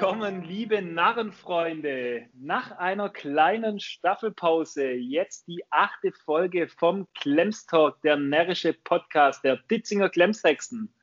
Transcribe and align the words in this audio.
willkommen, 0.00 0.44
liebe 0.44 0.80
Narrenfreunde. 0.80 2.26
Nach 2.32 2.70
einer 2.78 3.10
kleinen 3.10 3.80
Staffelpause 3.80 4.92
jetzt 4.92 5.46
die 5.46 5.62
achte 5.68 6.10
Folge 6.24 6.68
vom 6.68 7.06
Klemstalk, 7.12 8.00
der 8.00 8.16
närrische 8.16 8.72
Podcast 8.72 9.44
der 9.44 9.58
Ditzinger 9.70 10.08
Klemsexen. 10.08 10.94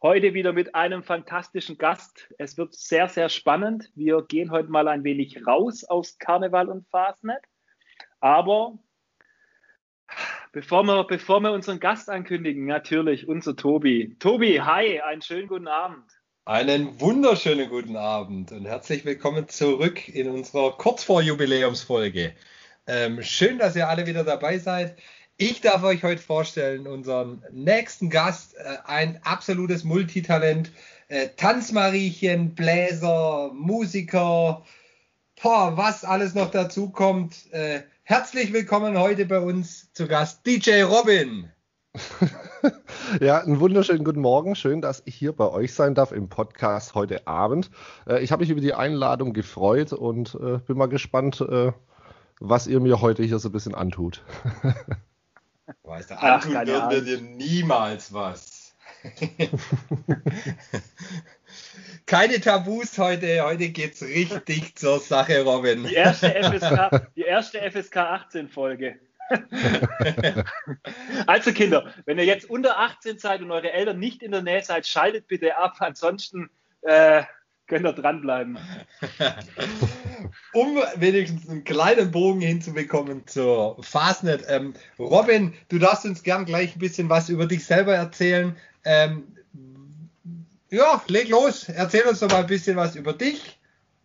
Heute 0.00 0.34
wieder 0.34 0.52
mit 0.52 0.72
einem 0.76 1.02
fantastischen 1.02 1.78
Gast. 1.78 2.32
Es 2.38 2.56
wird 2.56 2.74
sehr, 2.76 3.08
sehr 3.08 3.28
spannend. 3.28 3.90
Wir 3.96 4.22
gehen 4.22 4.52
heute 4.52 4.70
mal 4.70 4.86
ein 4.86 5.02
wenig 5.02 5.44
raus 5.44 5.82
aus 5.82 6.16
Karneval 6.16 6.68
und 6.68 6.86
Fasnet. 6.90 7.42
Aber 8.20 8.78
bevor 10.52 10.84
wir, 10.84 11.02
bevor 11.08 11.40
wir 11.40 11.50
unseren 11.50 11.80
Gast 11.80 12.08
ankündigen, 12.08 12.66
natürlich 12.66 13.26
unser 13.26 13.56
Tobi. 13.56 14.16
Tobi, 14.20 14.60
hi, 14.60 15.00
einen 15.00 15.22
schönen 15.22 15.48
guten 15.48 15.66
Abend. 15.66 16.21
Einen 16.44 17.00
wunderschönen 17.00 17.68
guten 17.70 17.94
Abend 17.96 18.50
und 18.50 18.64
herzlich 18.64 19.04
willkommen 19.04 19.48
zurück 19.48 20.08
in 20.08 20.28
unserer 20.28 20.76
kurz 20.76 21.04
vor 21.04 21.22
Jubiläumsfolge. 21.22 22.34
Ähm, 22.88 23.22
schön, 23.22 23.58
dass 23.58 23.76
ihr 23.76 23.88
alle 23.88 24.06
wieder 24.06 24.24
dabei 24.24 24.58
seid. 24.58 24.98
Ich 25.36 25.60
darf 25.60 25.84
euch 25.84 26.02
heute 26.02 26.20
vorstellen, 26.20 26.88
unseren 26.88 27.44
nächsten 27.52 28.10
Gast, 28.10 28.56
äh, 28.56 28.78
ein 28.86 29.20
absolutes 29.22 29.84
Multitalent, 29.84 30.72
äh, 31.06 31.28
Tanzmariechen, 31.36 32.56
Bläser, 32.56 33.52
Musiker, 33.54 34.64
boah, 35.40 35.76
was 35.76 36.02
alles 36.02 36.34
noch 36.34 36.50
dazu 36.50 36.90
kommt. 36.90 37.52
Äh, 37.52 37.82
herzlich 38.02 38.52
willkommen 38.52 38.98
heute 38.98 39.26
bei 39.26 39.38
uns 39.38 39.92
zu 39.92 40.08
Gast 40.08 40.44
DJ 40.44 40.82
Robin. 40.82 41.52
ja, 43.20 43.38
einen 43.38 43.60
wunderschönen 43.60 44.04
guten 44.04 44.20
Morgen. 44.20 44.54
Schön, 44.54 44.80
dass 44.80 45.02
ich 45.04 45.14
hier 45.14 45.32
bei 45.32 45.48
euch 45.48 45.74
sein 45.74 45.94
darf 45.94 46.12
im 46.12 46.28
Podcast 46.28 46.94
heute 46.94 47.26
Abend. 47.26 47.70
Äh, 48.06 48.22
ich 48.22 48.32
habe 48.32 48.42
mich 48.42 48.50
über 48.50 48.60
die 48.60 48.74
Einladung 48.74 49.32
gefreut 49.32 49.92
und 49.92 50.34
äh, 50.34 50.58
bin 50.58 50.76
mal 50.76 50.86
gespannt, 50.86 51.40
äh, 51.40 51.72
was 52.40 52.66
ihr 52.66 52.80
mir 52.80 53.00
heute 53.00 53.22
hier 53.22 53.38
so 53.38 53.48
ein 53.48 53.52
bisschen 53.52 53.74
antut. 53.74 54.22
weißt 55.82 56.10
du, 56.10 56.20
antun 56.20 56.56
Ach, 56.56 56.66
würden 56.66 56.90
wir 56.90 57.02
dir 57.02 57.20
niemals 57.20 58.12
was. 58.12 58.74
Keine 62.06 62.40
Tabus 62.40 62.98
heute. 62.98 63.44
Heute 63.44 63.70
geht 63.70 63.94
es 63.94 64.02
richtig 64.02 64.76
zur 64.76 65.00
Sache, 65.00 65.42
Robin. 65.42 65.84
Die 65.84 65.94
erste 65.94 66.30
FSK, 66.30 67.08
die 67.16 67.22
erste 67.22 67.58
FSK 67.70 67.96
18 67.96 68.48
Folge. 68.48 69.00
also 71.26 71.52
Kinder, 71.52 71.92
wenn 72.04 72.18
ihr 72.18 72.24
jetzt 72.24 72.48
unter 72.48 72.78
18 72.78 73.18
seid 73.18 73.40
und 73.42 73.50
eure 73.50 73.72
Eltern 73.72 73.98
nicht 73.98 74.22
in 74.22 74.32
der 74.32 74.42
Nähe 74.42 74.62
seid, 74.62 74.86
schaltet 74.86 75.26
bitte 75.28 75.56
ab. 75.56 75.76
Ansonsten 75.78 76.50
äh, 76.82 77.22
könnt 77.66 77.86
ihr 77.86 77.92
dranbleiben. 77.92 78.58
um 80.52 80.78
wenigstens 80.96 81.48
einen 81.48 81.64
kleinen 81.64 82.10
Bogen 82.10 82.40
hinzubekommen 82.40 83.26
zur 83.26 83.82
Fastnet. 83.82 84.44
Ähm, 84.48 84.74
Robin, 84.98 85.54
du 85.68 85.78
darfst 85.78 86.04
uns 86.04 86.22
gern 86.22 86.44
gleich 86.44 86.76
ein 86.76 86.80
bisschen 86.80 87.08
was 87.08 87.28
über 87.28 87.46
dich 87.46 87.64
selber 87.64 87.94
erzählen. 87.94 88.56
Ähm, 88.84 89.24
ja, 90.70 91.02
leg 91.06 91.28
los. 91.28 91.68
Erzähl 91.68 92.02
uns 92.02 92.20
doch 92.20 92.30
mal 92.30 92.40
ein 92.40 92.46
bisschen 92.46 92.76
was 92.76 92.96
über 92.96 93.12
dich 93.12 93.58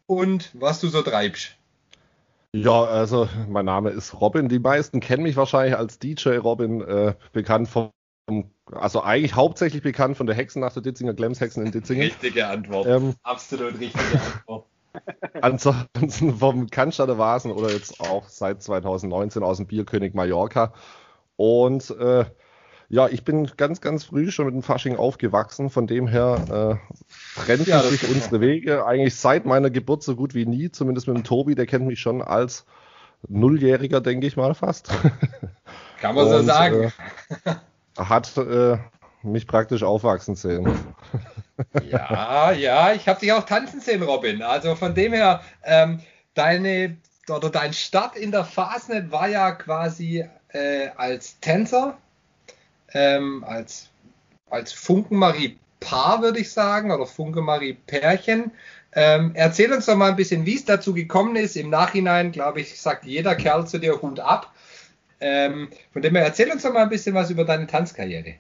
und 0.06 0.50
was 0.54 0.80
du 0.80 0.88
so 0.88 1.02
treibst. 1.02 1.57
Ja, 2.54 2.84
also 2.84 3.28
mein 3.48 3.66
Name 3.66 3.90
ist 3.90 4.20
Robin. 4.20 4.48
Die 4.50 4.60
meisten 4.60 5.00
kennen 5.00 5.24
mich 5.24 5.36
wahrscheinlich 5.36 5.78
als 5.78 6.00
DJ 6.00 6.38
Robin, 6.38 6.82
äh, 6.82 7.14
bekannt 7.34 7.68
vom, 7.68 7.92
also 8.72 9.02
eigentlich 9.02 9.36
hauptsächlich 9.36 9.84
bekannt 9.84 10.18
von 10.18 10.28
der 10.28 10.36
Hexennacht 10.36 10.76
der 10.76 10.84
Ditzinger 10.84 11.14
Glemshexen 11.14 11.66
in 11.66 11.72
Ditzingen. 11.72 12.04
Richtige 12.04 12.48
Antwort. 12.48 12.88
Ähm, 12.88 13.16
Absolut 13.24 13.80
richtige 13.80 14.22
Antwort. 14.22 14.66
Ansonsten 15.42 16.36
vom 16.38 16.70
Cannstatter 16.70 17.18
Vasen 17.18 17.52
oder 17.52 17.72
jetzt 17.72 18.00
auch 18.00 18.28
seit 18.30 18.64
2019 18.64 19.44
aus 19.44 19.58
dem 19.58 19.68
Bierkönig 19.68 20.14
Mallorca. 20.14 20.74
Und 21.36 21.92
äh, 21.92 22.26
ja, 22.90 23.08
ich 23.10 23.24
bin 23.26 23.50
ganz, 23.58 23.82
ganz 23.82 24.06
früh 24.06 24.32
schon 24.32 24.46
mit 24.46 24.56
dem 24.56 24.64
Fasching 24.64 24.96
aufgewachsen. 24.96 25.70
Von 25.70 25.88
dem 25.88 26.08
her 26.08 26.80
äh, 26.80 27.42
trennt 27.42 27.68
ja, 27.68 27.82
sich 27.82 28.08
unsere 28.10 28.40
Wege 28.40 28.86
eigentlich 28.86 29.16
seit 29.16 29.46
meiner 29.46 29.70
Geburt 29.70 30.04
so 30.04 30.16
gut 30.16 30.34
wie 30.34 30.46
nie. 30.46 30.72
Zumindest 30.72 31.08
mit 31.08 31.18
dem 31.18 31.24
Tobi, 31.26 31.56
der 31.56 31.66
kennt 31.66 31.86
mich 31.86 32.00
schon 32.00 32.22
als 32.22 32.66
Nulljähriger, 33.28 34.00
denke 34.00 34.28
ich 34.28 34.38
mal 34.38 34.54
fast. 34.54 34.90
Kann 36.02 36.16
man 36.16 36.26
Und, 36.26 36.32
so 36.32 36.44
sagen. 36.44 36.94
Äh, 37.44 37.56
hat 37.98 38.38
äh, 38.38 38.78
mich 39.22 39.48
praktisch 39.48 39.84
aufwachsen 39.84 40.36
sehen. 40.36 40.72
ja, 41.90 42.52
ja, 42.52 42.94
ich 42.94 43.10
habe 43.10 43.20
dich 43.20 43.34
auch 43.34 43.44
tanzen 43.44 43.82
sehen, 43.82 44.04
Robin. 44.04 44.42
Also 44.42 44.76
von 44.76 44.96
dem 44.96 45.12
her, 45.12 45.42
ähm, 45.64 46.00
deine 46.36 46.96
oder 47.30 47.50
dein 47.50 47.74
Start 47.74 48.16
in 48.16 48.32
der 48.32 48.46
Fastnet 48.46 49.12
war 49.12 49.28
ja 49.28 49.52
quasi 49.52 50.24
äh, 50.50 50.88
als 50.96 51.40
Tänzer 51.42 51.98
ähm, 52.94 53.44
als, 53.44 53.90
als 54.50 54.74
Funkenmarie 54.74 55.58
Paar, 55.80 56.22
würde 56.22 56.40
ich 56.40 56.52
sagen, 56.52 56.92
oder 56.92 57.06
Funke-Marie 57.06 57.78
Pärchen. 57.86 58.52
Ähm, 58.94 59.32
erzähl 59.36 59.72
uns 59.72 59.86
doch 59.86 59.96
mal 59.96 60.10
ein 60.10 60.16
bisschen, 60.16 60.46
wie 60.46 60.56
es 60.56 60.66
dazu 60.66 60.94
gekommen 60.94 61.36
ist. 61.36 61.56
Im 61.56 61.70
Nachhinein, 61.70 62.32
glaube 62.32 62.62
ich, 62.62 62.82
sagt 62.82 63.06
jeder 63.06 63.36
Kerl 63.36 63.68
zu 63.68 63.78
dir 63.78 64.02
Hut 64.02 64.20
ab. 64.20 64.54
Ähm, 65.20 65.70
von 65.94 66.02
dem 66.02 66.16
her, 66.16 66.26
erzähl 66.26 66.52
uns 66.52 66.64
doch 66.64 66.74
mal 66.74 66.84
ein 66.84 66.90
bisschen 66.90 67.14
was 67.14 67.30
über 67.30 67.46
deine 67.46 67.68
Tanzkarriere. 67.68 68.36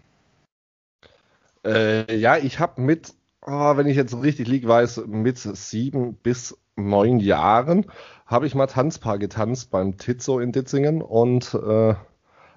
Äh, 1.64 2.16
ja, 2.16 2.38
ich 2.38 2.60
habe 2.60 2.82
mit, 2.82 3.14
oh, 3.46 3.78
wenn 3.78 3.88
ich 3.88 3.98
jetzt 3.98 4.16
richtig 4.22 4.48
lieg 4.48 4.68
weiß, 4.68 5.04
mit 5.08 5.38
sieben 5.38 6.16
bis 6.16 6.58
neun 6.76 7.20
Jahren 7.20 7.86
habe 8.26 8.46
ich 8.46 8.56
mal 8.56 8.68
Tanzpaar 8.68 9.18
getanzt 9.18 9.72
beim 9.72 9.98
Tizzo 9.98 10.40
in 10.40 10.52
Ditzingen 10.52 11.02
und 11.02 11.54
äh, 11.54 11.96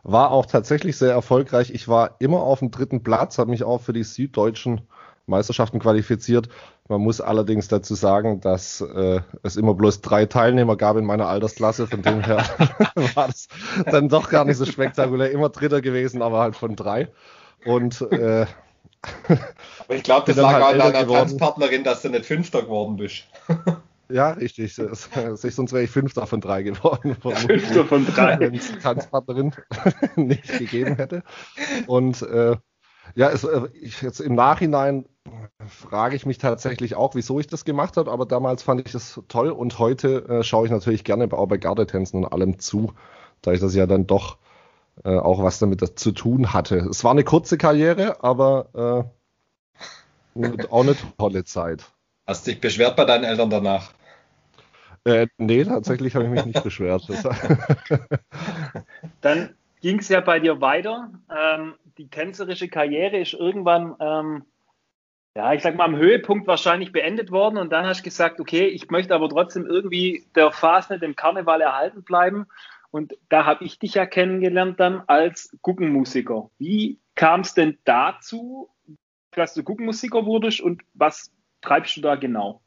war 0.02 0.30
auch 0.30 0.46
tatsächlich 0.46 0.96
sehr 0.96 1.12
erfolgreich. 1.12 1.70
Ich 1.72 1.88
war 1.88 2.16
immer 2.18 2.42
auf 2.42 2.60
dem 2.60 2.70
dritten 2.70 3.02
Platz, 3.02 3.38
habe 3.38 3.50
mich 3.50 3.64
auch 3.64 3.80
für 3.80 3.92
die 3.92 4.04
süddeutschen 4.04 4.82
Meisterschaften 5.26 5.78
qualifiziert. 5.78 6.48
Man 6.88 7.00
muss 7.00 7.20
allerdings 7.20 7.68
dazu 7.68 7.94
sagen, 7.94 8.40
dass 8.40 8.80
äh, 8.80 9.20
es 9.42 9.56
immer 9.56 9.74
bloß 9.74 10.00
drei 10.00 10.26
Teilnehmer 10.26 10.76
gab 10.76 10.96
in 10.96 11.04
meiner 11.04 11.28
Altersklasse. 11.28 11.86
Von 11.86 12.02
dem 12.02 12.20
her 12.20 12.38
war 13.14 13.28
das 13.28 13.48
dann 13.86 14.08
doch 14.08 14.28
gar 14.28 14.44
nicht 14.44 14.56
so 14.56 14.66
spektakulär. 14.66 15.30
Immer 15.30 15.50
Dritter 15.50 15.80
gewesen, 15.80 16.20
aber 16.20 16.40
halt 16.40 16.56
von 16.56 16.74
drei. 16.74 17.08
Und 17.64 18.02
äh, 18.10 18.46
ich 19.88 20.02
glaube, 20.02 20.26
das 20.26 20.36
lag 20.36 20.60
halt 20.60 20.80
an 20.80 20.92
deiner 20.92 21.06
Tanzpartnerin, 21.06 21.84
dass 21.84 22.02
du 22.02 22.08
nicht 22.08 22.26
Fünfter 22.26 22.62
geworden 22.62 22.96
bist. 22.96 23.24
Ja, 24.10 24.30
richtig. 24.30 24.74
Sonst 24.74 25.14
wäre 25.14 25.82
ich 25.82 25.90
Fünfter 25.90 26.26
von 26.26 26.40
drei 26.40 26.62
geworden. 26.62 27.16
Fünfter 27.20 27.84
von 27.84 28.06
drei. 28.06 28.38
Wenn 28.40 28.54
es 28.54 28.78
Tanzpartnerin 28.78 29.54
nicht 30.16 30.58
gegeben 30.58 30.96
hätte. 30.96 31.22
Und 31.86 32.22
äh, 32.22 32.56
ja, 33.14 33.30
es, 33.30 33.44
äh, 33.44 33.68
ich, 33.74 34.02
jetzt 34.02 34.20
im 34.20 34.34
Nachhinein 34.34 35.06
frage 35.68 36.16
ich 36.16 36.26
mich 36.26 36.38
tatsächlich 36.38 36.94
auch, 36.94 37.14
wieso 37.14 37.40
ich 37.40 37.46
das 37.46 37.64
gemacht 37.64 37.96
habe, 37.96 38.10
aber 38.10 38.26
damals 38.26 38.62
fand 38.62 38.86
ich 38.86 38.92
das 38.92 39.20
toll 39.28 39.50
und 39.50 39.78
heute 39.78 40.28
äh, 40.28 40.42
schaue 40.42 40.66
ich 40.66 40.72
natürlich 40.72 41.04
gerne 41.04 41.28
auch 41.32 41.46
bei 41.46 41.58
Gardetänzen 41.58 42.24
und 42.24 42.32
allem 42.32 42.58
zu, 42.58 42.92
da 43.42 43.52
ich 43.52 43.60
das 43.60 43.74
ja 43.74 43.86
dann 43.86 44.06
doch 44.06 44.38
äh, 45.04 45.16
auch 45.16 45.42
was 45.42 45.58
damit 45.58 45.98
zu 45.98 46.12
tun 46.12 46.52
hatte. 46.52 46.76
Es 46.90 47.04
war 47.04 47.12
eine 47.12 47.24
kurze 47.24 47.58
Karriere, 47.58 48.22
aber 48.22 49.08
äh, 50.36 50.56
auch 50.70 50.82
eine 50.82 50.96
tolle 51.18 51.44
Zeit. 51.44 51.84
Hast 52.26 52.46
dich 52.46 52.60
beschwert 52.60 52.96
bei 52.96 53.04
deinen 53.04 53.24
Eltern 53.24 53.50
danach? 53.50 53.92
Äh, 55.04 55.28
nee, 55.38 55.64
tatsächlich 55.64 56.14
habe 56.14 56.26
ich 56.26 56.30
mich 56.30 56.44
nicht 56.44 56.62
beschwert. 56.62 57.08
Dann 59.20 59.54
ging 59.80 59.98
es 59.98 60.08
ja 60.08 60.20
bei 60.20 60.40
dir 60.40 60.60
weiter. 60.60 61.10
Ähm, 61.34 61.74
die 61.96 62.08
tänzerische 62.08 62.68
Karriere 62.68 63.18
ist 63.18 63.32
irgendwann, 63.32 63.96
ähm, 63.98 64.44
ja, 65.34 65.54
ich 65.54 65.62
sag 65.62 65.76
mal, 65.76 65.84
am 65.84 65.96
Höhepunkt 65.96 66.46
wahrscheinlich 66.46 66.92
beendet 66.92 67.30
worden. 67.30 67.56
Und 67.56 67.70
dann 67.70 67.86
hast 67.86 68.00
du 68.00 68.04
gesagt, 68.04 68.40
okay, 68.40 68.66
ich 68.66 68.90
möchte 68.90 69.14
aber 69.14 69.28
trotzdem 69.28 69.66
irgendwie 69.66 70.26
der 70.34 70.52
Fasnet 70.52 71.02
im 71.02 71.16
Karneval 71.16 71.60
erhalten 71.60 72.02
bleiben. 72.02 72.46
Und 72.90 73.16
da 73.28 73.46
habe 73.46 73.64
ich 73.64 73.78
dich 73.78 73.94
ja 73.94 74.04
kennengelernt 74.04 74.80
dann 74.80 75.02
als 75.06 75.56
Guggenmusiker. 75.62 76.50
Wie 76.58 76.98
kam 77.14 77.40
es 77.40 77.54
denn 77.54 77.78
dazu, 77.84 78.68
dass 79.30 79.54
du 79.54 79.62
Guggenmusiker 79.62 80.26
wurdest 80.26 80.60
und 80.60 80.82
was 80.94 81.32
treibst 81.62 81.96
du 81.96 82.00
da 82.00 82.16
genau? 82.16 82.60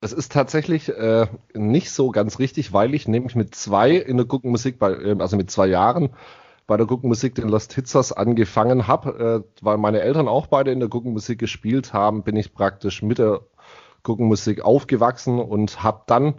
Das 0.00 0.12
ist 0.12 0.32
tatsächlich 0.32 0.88
äh, 0.88 1.26
nicht 1.52 1.90
so 1.90 2.10
ganz 2.10 2.38
richtig, 2.38 2.72
weil 2.72 2.94
ich 2.94 3.08
nämlich 3.08 3.34
mit 3.34 3.54
zwei 3.54 3.92
in 3.92 4.16
der 4.16 4.26
Guckenmusik, 4.26 4.78
bei, 4.78 4.92
äh, 4.92 5.16
also 5.18 5.36
mit 5.36 5.50
zwei 5.50 5.66
Jahren 5.66 6.10
bei 6.66 6.76
der 6.76 6.86
Guckenmusik 6.86 7.34
den 7.34 7.48
Lost 7.48 7.74
Hitzers 7.74 8.12
angefangen 8.12 8.86
habe, 8.86 9.44
äh, 9.44 9.62
weil 9.62 9.76
meine 9.76 10.00
Eltern 10.00 10.28
auch 10.28 10.46
beide 10.46 10.70
in 10.70 10.80
der 10.80 10.88
Guckenmusik 10.88 11.38
gespielt 11.38 11.92
haben, 11.92 12.22
bin 12.22 12.36
ich 12.36 12.54
praktisch 12.54 13.02
mit 13.02 13.18
der 13.18 13.40
Guckenmusik 14.02 14.62
aufgewachsen 14.64 15.40
und 15.40 15.82
habe 15.82 16.02
dann 16.06 16.34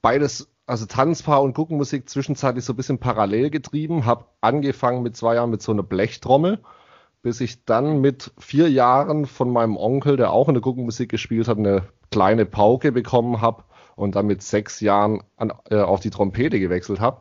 beides, 0.00 0.48
also 0.66 0.86
Tanzpaar 0.86 1.42
und 1.42 1.54
Guckenmusik 1.54 2.08
zwischenzeitlich 2.08 2.64
so 2.64 2.72
ein 2.72 2.76
bisschen 2.76 2.98
parallel 2.98 3.50
getrieben, 3.50 4.06
habe 4.06 4.24
angefangen 4.40 5.02
mit 5.02 5.16
zwei 5.16 5.34
Jahren 5.34 5.50
mit 5.50 5.62
so 5.62 5.72
einer 5.72 5.82
Blechtrommel 5.82 6.60
bis 7.22 7.40
ich 7.40 7.64
dann 7.64 8.00
mit 8.00 8.32
vier 8.36 8.68
Jahren 8.68 9.26
von 9.26 9.50
meinem 9.50 9.76
Onkel, 9.76 10.16
der 10.16 10.32
auch 10.32 10.48
in 10.48 10.54
der 10.54 10.60
Guckenmusik 10.60 11.08
gespielt 11.08 11.48
hat, 11.48 11.56
eine 11.56 11.84
kleine 12.12 12.46
Pauke 12.46 12.92
bekommen 12.92 13.40
habe 13.40 13.64
und 13.96 14.14
dann 14.14 14.26
mit 14.26 14.42
sechs 14.42 14.80
Jahren 14.80 15.22
an, 15.36 15.52
äh, 15.70 15.76
auf 15.76 16.00
die 16.00 16.10
Trompete 16.10 16.60
gewechselt 16.60 17.00
habe. 17.00 17.20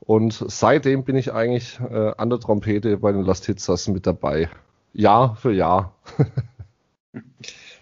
Und 0.00 0.44
seitdem 0.46 1.04
bin 1.04 1.16
ich 1.16 1.32
eigentlich 1.32 1.78
äh, 1.80 2.12
an 2.16 2.30
der 2.30 2.40
Trompete 2.40 2.98
bei 2.98 3.12
den 3.12 3.22
Last 3.22 3.46
Hitzers 3.46 3.88
mit 3.88 4.06
dabei. 4.06 4.48
Jahr 4.92 5.36
für 5.36 5.52
Jahr. 5.52 5.92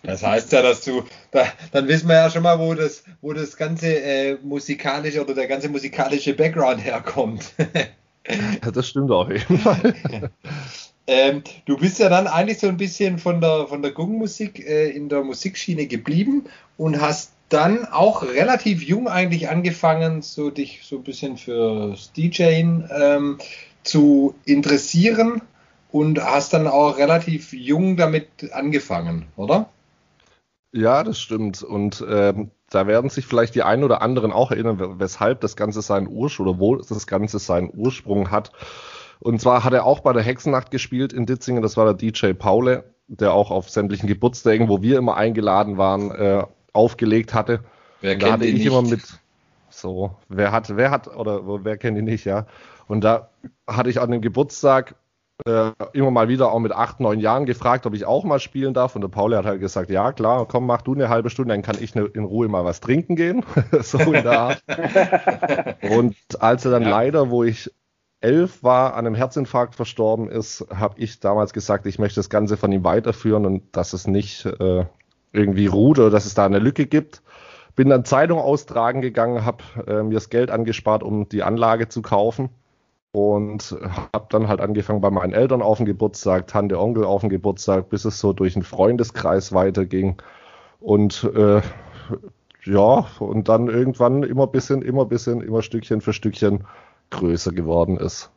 Das 0.03 0.23
heißt 0.23 0.53
ja, 0.53 0.63
dass 0.63 0.83
du, 0.83 1.03
da, 1.33 1.47
dann 1.73 1.89
wissen 1.89 2.09
wir 2.09 2.15
ja 2.15 2.31
schon 2.31 2.43
mal, 2.43 2.59
wo 2.59 2.75
das, 2.75 3.03
wo 3.21 3.33
das 3.33 3.57
ganze 3.57 3.89
äh, 3.89 4.39
musikalische 4.43 5.21
oder 5.21 5.35
der 5.35 5.49
ganze 5.49 5.69
musikalische 5.69 6.35
Background 6.35 6.85
herkommt. 6.85 7.53
das 8.73 8.89
stimmt 8.89 9.11
auf 9.11 9.29
jeden 9.31 9.59
Fall. 9.59 9.95
ähm, 11.07 11.43
du 11.67 11.77
bist 11.77 11.99
ja 11.99 12.09
dann 12.09 12.27
eigentlich 12.27 12.59
so 12.59 12.69
ein 12.69 12.77
bisschen 12.77 13.19
von 13.19 13.41
der, 13.41 13.67
von 13.69 13.83
der 13.83 13.93
Gungmusik 13.93 14.67
äh, 14.67 14.91
in 14.91 15.09
der 15.09 15.23
Musikschiene 15.23 15.87
geblieben 15.87 16.45
und 16.77 17.01
hast 17.01 17.33
dann 17.49 17.85
auch 17.85 18.23
relativ 18.23 18.83
jung 18.83 19.07
eigentlich 19.09 19.49
angefangen, 19.49 20.23
so 20.23 20.51
dich 20.51 20.81
so 20.83 20.97
ein 20.97 21.05
bisschen 21.05 21.37
fürs 21.37 22.13
DJing 22.13 22.89
ähm, 22.91 23.39
zu 23.85 24.35
interessieren 24.45 25.43
und 25.93 26.23
hast 26.23 26.53
dann 26.53 26.67
auch 26.67 26.99
relativ 26.99 27.53
jung 27.53 27.97
damit 27.97 28.53
angefangen, 28.53 29.27
oder? 29.37 29.69
Ja, 30.73 31.05
das 31.05 31.21
stimmt. 31.21 31.63
Und 31.63 32.05
ähm, 32.09 32.51
da 32.69 32.87
werden 32.87 33.11
sich 33.11 33.27
vielleicht 33.27 33.55
die 33.55 33.63
einen 33.63 33.85
oder 33.85 34.03
anderen 34.03 34.33
auch 34.33 34.51
erinnern, 34.51 34.99
weshalb 34.99 35.41
das 35.41 35.57
Ganze 35.57 35.83
seinen 35.83 36.09
Ursprung 36.09 36.49
oder 36.49 36.59
wo 36.59 36.77
das 36.77 37.07
Ganze 37.07 37.39
seinen 37.39 37.71
Ursprung 37.73 38.31
hat. 38.31 38.51
Und 39.21 39.41
zwar 39.41 39.65
hat 39.65 39.73
er 39.73 39.85
auch 39.85 40.01
bei 40.01 40.13
der 40.13 40.23
Hexennacht 40.23 40.71
gespielt 40.71 41.13
in 41.13 41.27
Ditzingen. 41.27 41.63
Das 41.63 41.77
war 41.77 41.85
der 41.85 41.95
DJ 41.95 42.33
Paule, 42.33 42.85
der 43.09 43.33
auch 43.33 43.51
auf 43.51 43.71
sämtlichen 43.71 44.09
Geburtstagen, 44.09 44.69
wo 44.69 44.83
wir 44.83 44.99
immer 44.99 45.17
eingeladen 45.17 45.79
waren, 45.79 46.11
äh, 46.11 46.45
aufgelegt 46.73 47.35
hatte. 47.35 47.61
Wer 48.01 48.13
kennt 48.13 48.23
da 48.23 48.33
hatte 48.33 48.47
ich 48.47 48.55
nicht? 48.55 48.67
immer 48.67 48.83
mit 48.83 49.03
so, 49.69 50.17
wer 50.29 50.53
hat, 50.53 50.77
wer 50.77 50.91
hat 50.91 51.09
oder 51.09 51.65
wer 51.65 51.77
kennt 51.77 51.99
ihn 51.99 52.05
nicht, 52.05 52.25
ja. 52.25 52.47
Und 52.89 53.03
da 53.03 53.31
hatte 53.67 53.91
ich 53.91 54.01
an 54.01 54.11
dem 54.11 54.21
Geburtstag 54.21 54.95
äh, 55.45 55.73
immer 55.93 56.11
mal 56.11 56.29
wieder 56.29 56.51
auch 56.51 56.59
mit 56.61 56.73
acht, 56.73 57.01
neun 57.01 57.21
Jahren 57.21 57.45
gefragt, 57.45 57.85
ob 57.85 57.95
ich 57.95 58.07
auch 58.07 58.25
mal 58.25 58.41
spielen 58.41 58.73
darf. 58.73 58.95
Und 58.95 59.03
der 59.03 59.09
Pauli 59.09 59.37
hat 59.37 59.45
halt 59.45 59.61
gesagt, 59.61 59.91
ja 59.91 60.13
klar, 60.13 60.47
komm, 60.47 60.67
mach 60.67 60.83
du 60.83 60.95
eine 60.95 61.09
halbe 61.09 61.29
Stunde, 61.29 61.53
dann 61.53 61.63
kann 61.63 61.77
ich 61.79 61.95
ne, 61.95 62.05
in 62.15 62.25
Ruhe 62.25 62.49
mal 62.49 62.65
was 62.65 62.81
trinken 62.81 63.17
gehen. 63.17 63.45
so 63.81 63.99
in 63.99 64.13
der 64.13 64.41
Art. 64.41 64.63
und 65.91 66.17
als 66.41 66.65
er 66.65 66.71
dann 66.71 66.85
ja. 66.85 66.89
leider, 66.89 67.31
wo 67.31 67.45
ich 67.45 67.71
elf 68.21 68.63
war, 68.63 68.95
an 68.95 69.07
einem 69.07 69.15
Herzinfarkt 69.15 69.75
verstorben 69.75 70.29
ist, 70.29 70.67
habe 70.75 70.99
ich 70.99 71.21
damals 71.21 71.53
gesagt, 71.53 71.87
ich 71.87 71.99
möchte 71.99 72.19
das 72.19 72.31
Ganze 72.31 72.57
von 72.57 72.73
ihm 72.73 72.85
weiterführen 72.85 73.47
und 73.47 73.63
dass 73.77 73.93
es 73.93 74.07
nicht 74.07 74.47
äh, 74.47 74.87
irgendwie 75.33 75.67
ruht 75.67 75.99
oder 75.99 76.11
dass 76.11 76.27
es 76.27 76.35
da 76.35 76.47
eine 76.47 76.59
Lücke 76.59 76.87
gibt. 76.87 77.23
Bin 77.75 77.91
dann 77.91 78.05
Zeitung 78.07 78.39
austragen 78.39 79.03
gegangen, 79.03 79.45
habe 79.45 79.63
äh, 79.87 80.03
mir 80.03 80.15
das 80.15 80.31
Geld 80.31 80.51
angespart, 80.51 81.03
um 81.03 81.29
die 81.29 81.43
Anlage 81.43 81.89
zu 81.89 82.01
kaufen 82.01 82.49
und 83.13 83.77
habe 84.13 84.27
dann 84.31 84.49
halt 84.49 84.61
angefangen 84.61 85.01
bei 85.01 85.11
meinen 85.11 85.33
Eltern 85.33 85.63
auf 85.63 85.77
dem 85.77 85.87
Geburtstag, 85.87 86.47
Tante, 86.47 86.81
Onkel 86.81 87.05
auf 87.05 87.21
dem 87.21 87.31
Geburtstag, 87.31 87.91
bis 87.91 88.05
es 88.07 88.19
so 88.19 88.33
durch 88.33 88.57
einen 88.57 88.65
Freundeskreis 88.65 89.53
weiterging 89.53 90.17
und 90.81 91.25
äh, 91.35 91.61
ja, 92.65 93.07
und 93.21 93.49
dann 93.49 93.69
irgendwann 93.69 94.23
immer 94.23 94.47
bisschen, 94.47 94.83
immer 94.83 95.05
bisschen, 95.05 95.41
immer 95.41 95.63
Stückchen 95.63 96.01
für 96.01 96.13
Stückchen 96.13 96.65
größer 97.11 97.53
geworden 97.53 97.97
ist. 97.97 98.31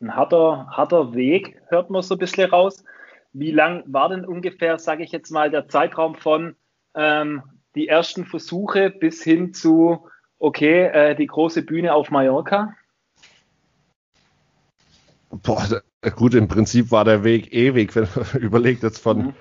Ein 0.00 0.14
harter, 0.14 0.66
harter 0.70 1.14
Weg, 1.14 1.60
hört 1.68 1.90
man 1.90 2.02
so 2.02 2.14
ein 2.14 2.18
bisschen 2.18 2.50
raus. 2.50 2.84
Wie 3.32 3.50
lang 3.50 3.82
war 3.86 4.08
denn 4.08 4.24
ungefähr, 4.24 4.78
sage 4.78 5.02
ich 5.04 5.12
jetzt 5.12 5.30
mal, 5.30 5.50
der 5.50 5.68
Zeitraum 5.68 6.14
von 6.14 6.54
ähm, 6.94 7.42
die 7.74 7.88
ersten 7.88 8.24
Versuche 8.24 8.90
bis 8.90 9.22
hin 9.22 9.54
zu, 9.54 10.06
okay, 10.38 10.86
äh, 10.86 11.14
die 11.14 11.26
große 11.26 11.62
Bühne 11.62 11.94
auf 11.94 12.10
Mallorca? 12.10 12.74
Boah, 15.30 15.82
gut, 16.14 16.34
im 16.34 16.48
Prinzip 16.48 16.90
war 16.90 17.04
der 17.04 17.24
Weg 17.24 17.52
ewig, 17.52 17.94
wenn 17.94 18.08
man 18.14 18.26
überlegt 18.42 18.82
jetzt 18.82 18.98
von, 18.98 19.34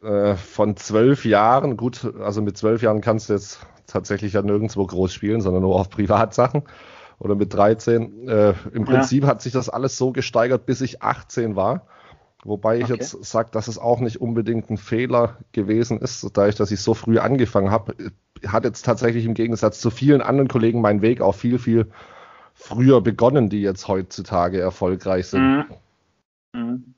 mhm. 0.00 0.06
äh, 0.06 0.36
von 0.36 0.76
zwölf 0.76 1.24
Jahren, 1.24 1.76
gut, 1.76 2.12
also 2.20 2.42
mit 2.42 2.56
zwölf 2.56 2.82
Jahren 2.82 3.00
kannst 3.00 3.28
du 3.28 3.34
jetzt 3.34 3.66
tatsächlich 3.86 4.34
ja 4.34 4.42
nirgendwo 4.42 4.86
groß 4.86 5.12
spielen, 5.12 5.40
sondern 5.40 5.62
nur 5.62 5.76
auf 5.76 5.90
Privatsachen 5.90 6.62
oder 7.18 7.34
mit 7.34 7.52
13. 7.52 8.28
Äh, 8.28 8.54
Im 8.72 8.84
Prinzip 8.84 9.24
ja. 9.24 9.28
hat 9.28 9.42
sich 9.42 9.52
das 9.52 9.68
alles 9.68 9.96
so 9.96 10.12
gesteigert, 10.12 10.66
bis 10.66 10.80
ich 10.80 11.02
18 11.02 11.56
war. 11.56 11.86
Wobei 12.44 12.78
ich 12.78 12.84
okay. 12.84 12.94
jetzt 12.94 13.24
sage, 13.24 13.50
dass 13.50 13.66
es 13.66 13.78
auch 13.78 14.00
nicht 14.00 14.20
unbedingt 14.20 14.70
ein 14.70 14.76
Fehler 14.76 15.38
gewesen 15.52 16.00
ist, 16.00 16.24
dadurch, 16.34 16.54
dass 16.54 16.70
ich 16.70 16.80
so 16.80 16.94
früh 16.94 17.18
angefangen 17.18 17.70
habe, 17.70 17.94
hat 18.46 18.64
jetzt 18.64 18.82
tatsächlich 18.84 19.24
im 19.24 19.34
Gegensatz 19.34 19.80
zu 19.80 19.90
vielen 19.90 20.22
anderen 20.22 20.48
Kollegen 20.48 20.80
meinen 20.80 21.02
Weg 21.02 21.20
auch 21.20 21.34
viel, 21.34 21.58
viel 21.58 21.90
früher 22.54 23.00
begonnen, 23.00 23.48
die 23.48 23.60
jetzt 23.60 23.88
heutzutage 23.88 24.60
erfolgreich 24.60 25.26
sind. 25.26 25.42
Mhm. 25.42 25.64
Mhm. 26.52 26.94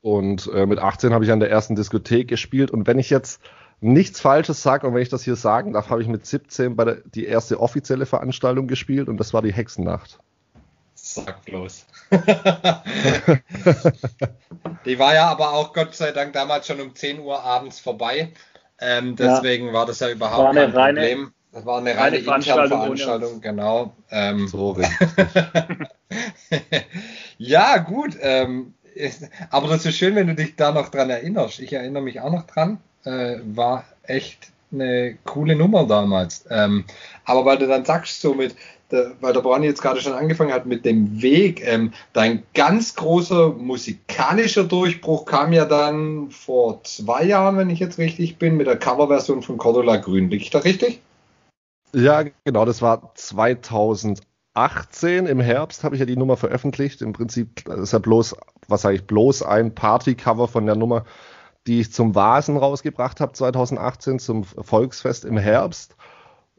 Und 0.00 0.50
äh, 0.52 0.66
mit 0.66 0.78
18 0.78 1.12
habe 1.12 1.24
ich 1.24 1.32
an 1.32 1.40
der 1.40 1.50
ersten 1.50 1.74
Diskothek 1.74 2.28
gespielt. 2.28 2.70
Und 2.70 2.86
wenn 2.86 2.98
ich 2.98 3.10
jetzt 3.10 3.40
nichts 3.80 4.20
Falsches 4.20 4.62
sage 4.62 4.86
und 4.86 4.94
wenn 4.94 5.02
ich 5.02 5.08
das 5.08 5.24
hier 5.24 5.36
sagen 5.36 5.72
darf, 5.72 5.90
habe 5.90 6.02
ich 6.02 6.08
mit 6.08 6.26
17 6.26 6.76
bei 6.76 6.84
der, 6.84 6.96
die 7.04 7.26
erste 7.26 7.60
offizielle 7.60 8.06
Veranstaltung 8.06 8.66
gespielt 8.66 9.08
und 9.08 9.18
das 9.18 9.34
war 9.34 9.42
die 9.42 9.52
Hexennacht. 9.52 10.18
Sag 10.94 11.44
bloß. 11.44 11.86
die 14.86 14.98
war 14.98 15.14
ja 15.14 15.26
aber 15.26 15.52
auch 15.52 15.72
Gott 15.74 15.94
sei 15.94 16.12
Dank 16.12 16.32
damals 16.32 16.66
schon 16.66 16.80
um 16.80 16.94
10 16.94 17.20
Uhr 17.20 17.42
abends 17.42 17.78
vorbei. 17.78 18.32
Ähm, 18.80 19.14
deswegen 19.16 19.68
ja. 19.68 19.72
war 19.74 19.86
das 19.86 20.00
ja 20.00 20.10
überhaupt 20.10 20.54
kein 20.54 20.70
reine, 20.70 21.00
Problem. 21.00 21.32
Das 21.52 21.66
war 21.66 21.78
eine 21.78 21.96
reine, 21.96 22.20
Veranstaltung, 22.20 22.80
Veranstaltung 22.80 23.40
genau. 23.40 23.94
Ähm, 24.10 24.48
so 24.48 24.76
ja, 27.38 27.76
gut. 27.78 28.16
Ähm, 28.20 28.74
ist, 28.94 29.28
aber 29.50 29.68
das 29.68 29.86
ist 29.86 29.96
schön, 29.96 30.14
wenn 30.14 30.28
du 30.28 30.34
dich 30.34 30.56
da 30.56 30.72
noch 30.72 30.88
dran 30.88 31.10
erinnerst. 31.10 31.60
Ich 31.60 31.72
erinnere 31.72 32.02
mich 32.02 32.20
auch 32.20 32.32
noch 32.32 32.46
dran. 32.46 32.78
Äh, 33.04 33.38
war 33.54 33.84
echt 34.02 34.52
eine 34.72 35.16
coole 35.24 35.56
Nummer 35.56 35.86
damals. 35.86 36.44
Ähm, 36.50 36.84
aber 37.24 37.44
weil 37.44 37.58
du 37.58 37.66
dann 37.66 37.84
sagst, 37.84 38.20
so 38.20 38.34
mit, 38.34 38.56
der, 38.90 39.12
weil 39.20 39.32
der 39.32 39.40
Brani 39.40 39.66
jetzt 39.66 39.82
gerade 39.82 40.00
schon 40.00 40.12
angefangen 40.12 40.52
hat 40.52 40.66
mit 40.66 40.84
dem 40.84 41.22
Weg, 41.22 41.66
ähm, 41.66 41.92
dein 42.12 42.42
ganz 42.54 42.94
großer 42.94 43.50
musikalischer 43.50 44.64
Durchbruch 44.64 45.26
kam 45.26 45.52
ja 45.52 45.64
dann 45.64 46.30
vor 46.30 46.82
zwei 46.84 47.24
Jahren, 47.24 47.56
wenn 47.56 47.70
ich 47.70 47.78
jetzt 47.78 47.98
richtig 47.98 48.38
bin, 48.38 48.56
mit 48.56 48.66
der 48.66 48.78
Coverversion 48.78 49.42
von 49.42 49.58
Cordula 49.58 49.96
Grün. 49.96 50.30
Liege 50.30 50.44
ich 50.44 50.50
da 50.50 50.60
richtig? 50.60 51.00
Ja, 51.94 52.24
genau, 52.44 52.64
das 52.64 52.82
war 52.82 53.12
2018 53.14 55.26
im 55.26 55.40
Herbst 55.40 55.84
habe 55.84 55.94
ich 55.94 56.00
ja 56.00 56.06
die 56.06 56.16
Nummer 56.16 56.36
veröffentlicht. 56.36 57.02
Im 57.02 57.12
Prinzip 57.12 57.68
ist 57.68 57.92
ja 57.92 58.00
bloß, 58.00 58.34
was 58.66 58.82
sage 58.82 58.96
ich, 58.96 59.06
bloß 59.06 59.42
ein 59.42 59.74
Partycover 59.74 60.48
von 60.48 60.66
der 60.66 60.74
Nummer, 60.74 61.04
die 61.66 61.80
ich 61.80 61.92
zum 61.92 62.14
Vasen 62.14 62.56
rausgebracht 62.56 63.20
habe 63.20 63.32
2018 63.32 64.18
zum 64.18 64.44
Volksfest 64.44 65.24
im 65.24 65.36
Herbst. 65.36 65.96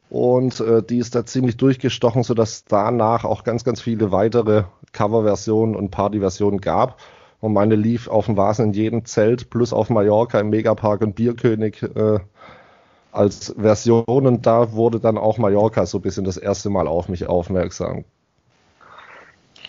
Und 0.10 0.60
äh, 0.60 0.84
die 0.84 1.00
ist 1.00 1.16
da 1.16 1.26
ziemlich 1.26 1.58
durchgestochen, 1.58 2.24
sodass 2.24 2.66
danach 2.66 3.26
auch 3.26 3.44
ganz, 3.44 3.64
ganz 3.64 3.82
viele 3.82 4.12
weitere 4.12 4.64
Coverversionen 4.94 5.76
und 5.76 5.92
Partyversionen 5.92 6.62
gab. 6.62 7.00
Und 7.42 7.54
meine 7.54 7.76
lief 7.76 8.08
auf 8.08 8.26
dem 8.26 8.38
Vasen 8.38 8.68
in 8.68 8.74
jedem 8.74 9.06
Zelt, 9.06 9.50
plus 9.50 9.74
auf 9.74 9.90
Mallorca 9.90 10.40
im 10.40 10.50
Megapark 10.50 11.02
und 11.02 11.16
Bierkönig 11.16 11.84
äh, 11.84 12.20
als 13.16 13.56
Version 13.58 14.28
und 14.28 14.46
da 14.46 14.74
wurde 14.74 15.00
dann 15.00 15.18
auch 15.18 15.38
Mallorca 15.38 15.86
so 15.86 16.00
ein 16.00 16.02
bisschen 16.02 16.26
das 16.26 16.38
erste 16.38 16.70
Mal 16.70 16.88
auf 16.88 17.08
mich 17.08 17.28
aufmerksam. 17.28 18.04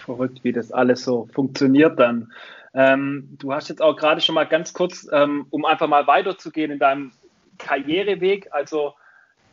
Verrückt, 0.05 0.41
wie 0.43 0.53
das 0.53 0.73
alles 0.73 1.05
so 1.05 1.29
funktioniert 1.33 1.99
dann. 1.99 2.33
Ähm, 2.77 3.37
du 3.39 3.55
hast 3.55 3.69
jetzt 3.69 3.81
auch 3.81 3.97
gerade 3.97 4.21
schon 4.21 4.35
mal 4.35 4.45
ganz 4.45 4.73
kurz, 4.75 5.09
ähm, 5.11 5.47
um 5.51 5.65
einfach 5.65 5.89
mal 5.89 6.07
weiterzugehen 6.07 6.71
in 6.71 6.79
deinem 6.79 7.11
Karriereweg, 7.59 8.49
also 8.53 8.93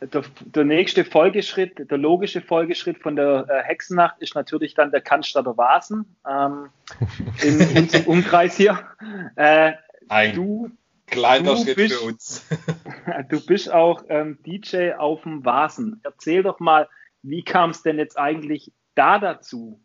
der, 0.00 0.22
der, 0.44 0.64
nächste 0.64 1.04
Folgeschritt, 1.04 1.90
der 1.90 1.96
logische 1.96 2.42
Folgeschritt 2.42 2.98
von 2.98 3.16
der 3.16 3.46
äh, 3.48 3.62
Hexennacht 3.62 4.16
ist 4.20 4.34
natürlich 4.34 4.74
dann 4.74 4.90
der 4.90 5.00
Cannstatter 5.00 5.56
Vasen 5.56 6.16
ähm, 6.28 6.68
in 7.42 7.78
unserem 7.78 8.04
Umkreis 8.06 8.56
hier. 8.56 8.86
Äh, 9.36 9.72
du 10.34 10.70
Kleiner 11.06 11.56
Schritt 11.56 11.76
bist, 11.76 11.94
für 11.94 12.06
uns. 12.06 12.46
du 13.28 13.44
bist 13.44 13.72
auch 13.72 14.04
ähm, 14.08 14.38
DJ 14.44 14.92
auf 14.92 15.22
dem 15.22 15.44
Vasen. 15.44 16.00
Erzähl 16.02 16.42
doch 16.42 16.60
mal, 16.60 16.88
wie 17.22 17.42
kam 17.42 17.70
es 17.70 17.82
denn 17.82 17.98
jetzt 17.98 18.18
eigentlich 18.18 18.72
da 18.94 19.18
dazu? 19.18 19.80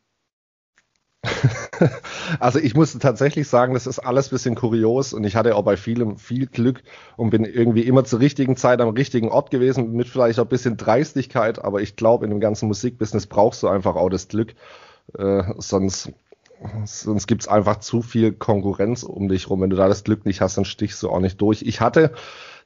Also 2.40 2.60
ich 2.60 2.76
musste 2.76 3.00
tatsächlich 3.00 3.48
sagen, 3.48 3.74
das 3.74 3.88
ist 3.88 4.00
alles 4.00 4.28
ein 4.28 4.32
bisschen 4.32 4.56
kurios 4.56 5.14
und 5.14 5.24
ich 5.24 5.36
hatte 5.36 5.56
auch 5.56 5.64
bei 5.64 5.78
vielem 5.78 6.18
viel 6.18 6.46
Glück 6.46 6.84
und 7.18 7.32
bin 7.32 7.44
irgendwie 7.44 7.82
immer 7.82 8.04
zur 8.04 8.20
richtigen 8.20 8.56
Zeit 8.56 8.82
am 8.82 8.90
richtigen 8.90 9.30
Ort 9.30 9.50
gewesen, 9.50 9.94
mit 9.94 10.08
vielleicht 10.08 10.40
auch 10.40 10.46
ein 10.46 10.50
bisschen 10.50 10.78
Dreistigkeit, 10.78 11.64
aber 11.64 11.82
ich 11.82 11.96
glaube, 11.96 12.26
in 12.26 12.32
dem 12.32 12.40
ganzen 12.40 12.68
Musikbusiness 12.68 13.28
brauchst 13.28 13.64
du 13.64 13.68
einfach 13.68 13.96
auch 13.96 14.10
das 14.10 14.28
Glück, 14.28 14.54
äh, 15.18 15.44
sonst 15.58 16.12
Sonst 16.84 17.28
gibt 17.28 17.44
es 17.44 17.48
einfach 17.48 17.78
zu 17.78 18.02
viel 18.02 18.34
Konkurrenz 18.34 19.04
um 19.04 19.30
dich 19.30 19.50
rum. 19.50 19.62
Wenn 19.62 19.70
du 19.70 19.78
da 19.78 19.88
das 19.88 20.04
Glück 20.04 20.26
nicht 20.26 20.42
hast, 20.42 20.58
dann 20.58 20.66
stichst 20.66 21.02
du 21.02 21.10
auch 21.10 21.22
nicht 21.22 21.40
durch. 21.40 21.62
Ich 21.62 21.80
hatte 21.80 22.12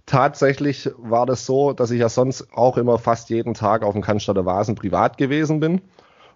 tatsächlich 0.06 0.90
war 0.98 1.26
das 1.26 1.46
so, 1.46 1.74
dass 1.74 1.92
ich 1.92 2.00
ja 2.00 2.10
sonst 2.10 2.48
auch 2.54 2.78
immer 2.78 2.98
fast 2.98 3.30
jeden 3.30 3.54
Tag 3.54 3.84
auf 3.84 3.94
dem 3.94 4.02
Cannstatter 4.02 4.46
Vasen 4.46 4.76
privat 4.76 5.18
gewesen 5.18 5.60
bin. 5.60 5.82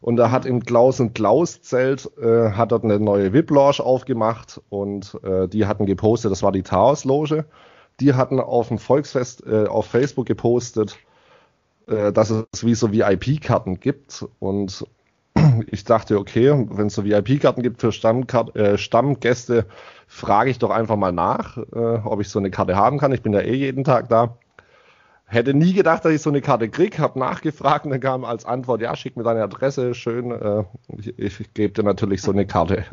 Und 0.01 0.15
da 0.17 0.31
hat 0.31 0.45
im 0.45 0.63
Klaus 0.63 0.99
und 0.99 1.15
Klaus 1.15 1.61
Zelt 1.61 2.09
äh, 2.17 2.51
hat 2.51 2.71
dort 2.71 2.83
eine 2.83 2.99
neue 2.99 3.33
VIP-Lounge 3.33 3.79
aufgemacht 3.79 4.61
und 4.69 5.17
äh, 5.23 5.47
die 5.47 5.65
hatten 5.65 5.85
gepostet, 5.85 6.31
das 6.31 6.43
war 6.43 6.51
die 6.51 6.63
Taos 6.63 7.03
Loge. 7.03 7.45
Die 7.99 8.13
hatten 8.13 8.39
auf 8.39 8.67
dem 8.67 8.77
Volksfest 8.77 9.45
äh, 9.47 9.65
auf 9.65 9.87
Facebook 9.87 10.27
gepostet, 10.27 10.97
äh, 11.87 12.11
dass 12.13 12.29
es 12.29 12.63
wie 12.63 12.75
so 12.75 12.91
VIP-Karten 12.91 13.79
gibt 13.79 14.25
und 14.39 14.85
ich 15.71 15.83
dachte, 15.83 16.19
okay, 16.19 16.65
wenn 16.69 16.87
es 16.87 16.95
so 16.95 17.03
VIP-Karten 17.03 17.63
gibt 17.63 17.81
für 17.81 17.91
Stammkart 17.91 18.55
äh, 18.55 18.77
Stammgäste, 18.77 19.65
frage 20.07 20.51
ich 20.51 20.59
doch 20.59 20.69
einfach 20.69 20.95
mal 20.95 21.11
nach, 21.11 21.57
äh, 21.57 21.99
ob 22.03 22.21
ich 22.21 22.29
so 22.29 22.39
eine 22.39 22.51
Karte 22.51 22.75
haben 22.75 22.99
kann. 22.99 23.11
Ich 23.11 23.23
bin 23.23 23.33
ja 23.33 23.41
eh 23.41 23.55
jeden 23.55 23.83
Tag 23.83 24.09
da. 24.09 24.37
Hätte 25.29 25.53
nie 25.53 25.73
gedacht, 25.73 26.05
dass 26.05 26.13
ich 26.13 26.21
so 26.21 26.29
eine 26.29 26.41
Karte 26.41 26.69
kriege, 26.69 26.99
habe 26.99 27.19
nachgefragt 27.19 27.83
und 27.83 27.91
dann 27.91 27.99
kam 27.99 28.23
als 28.23 28.45
Antwort, 28.45 28.81
ja, 28.81 28.95
schick 28.95 29.17
mir 29.17 29.23
deine 29.23 29.43
Adresse, 29.43 29.93
schön, 29.93 30.31
äh, 30.31 30.63
ich, 30.97 31.39
ich 31.39 31.53
gebe 31.53 31.73
dir 31.73 31.83
natürlich 31.83 32.21
so 32.21 32.31
eine 32.31 32.45
Karte. 32.45 32.85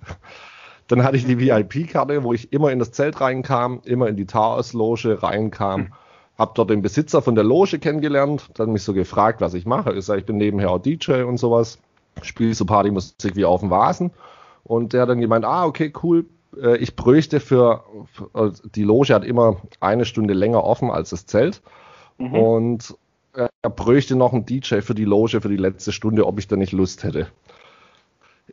Dann 0.89 1.03
hatte 1.03 1.17
ich 1.17 1.25
die 1.25 1.39
VIP-Karte, 1.39 2.25
wo 2.25 2.35
ich 2.35 2.53
immer 2.53 2.71
in 2.71 2.79
das 2.79 2.93
Zelt 2.93 3.21
reinkam, 3.21 3.81
immer 3.85 4.09
in 4.09 4.17
die 4.17 4.27
Taos-Loge 4.27 5.23
reinkam, 5.23 5.95
hab 6.37 6.55
dort 6.57 6.71
den 6.71 6.83
Besitzer 6.83 7.23
von 7.23 7.35
der 7.35 7.45
Loge 7.45 7.79
kennengelernt, 7.79 8.51
dann 8.55 8.73
mich 8.73 8.83
so 8.83 8.93
gefragt, 8.93 9.41
was 9.41 9.55
ich 9.55 9.65
mache. 9.65 9.95
Ich 9.95 10.05
sage, 10.05 10.21
ich 10.21 10.27
bin 10.27 10.37
nebenher 10.37 10.71
auch 10.71 10.81
DJ 10.81 11.23
und 11.23 11.39
sowas, 11.39 11.79
spiele 12.23 12.55
so 12.55 12.67
Partymusik 12.67 13.37
wie 13.37 13.45
auf 13.45 13.61
dem 13.61 13.71
Vasen. 13.71 14.11
Und 14.65 14.93
der 14.93 15.03
hat 15.03 15.09
dann 15.09 15.21
gemeint, 15.21 15.45
ah, 15.45 15.65
okay, 15.65 15.93
cool, 16.03 16.27
äh, 16.61 16.77
ich 16.79 16.97
bräuchte 16.97 17.41
für, 17.41 17.85
für, 18.13 18.53
die 18.75 18.83
Loge 18.83 19.15
hat 19.15 19.25
immer 19.25 19.59
eine 19.81 20.05
Stunde 20.05 20.35
länger 20.35 20.65
offen 20.65 20.91
als 20.91 21.11
das 21.11 21.27
Zelt. 21.27 21.63
Mhm. 22.19 22.35
Und 22.35 22.95
er 23.35 23.71
bräuchte 23.71 24.15
noch 24.17 24.33
einen 24.33 24.47
DJ 24.47 24.81
für 24.81 24.95
die 24.95 25.05
Loge 25.05 25.41
für 25.41 25.49
die 25.49 25.57
letzte 25.57 25.93
Stunde, 25.93 26.27
ob 26.27 26.39
ich 26.39 26.47
da 26.47 26.57
nicht 26.57 26.73
Lust 26.73 27.03
hätte. 27.05 27.29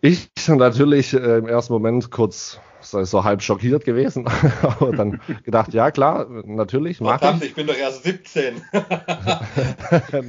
Ich 0.01 0.29
natürlich 0.47 1.13
äh, 1.13 1.37
im 1.37 1.47
ersten 1.47 1.73
Moment 1.73 2.11
kurz 2.11 2.59
so, 2.79 3.03
so 3.03 3.23
halb 3.23 3.43
schockiert 3.43 3.85
gewesen, 3.85 4.27
aber 4.61 4.91
dann 4.91 5.21
gedacht, 5.43 5.73
ja 5.73 5.91
klar, 5.91 6.27
natürlich, 6.45 6.99
mach 6.99 7.21
ich. 7.21 7.43
ich 7.43 7.55
bin 7.55 7.67
doch 7.67 7.75
erst 7.75 8.03
17. 8.03 8.61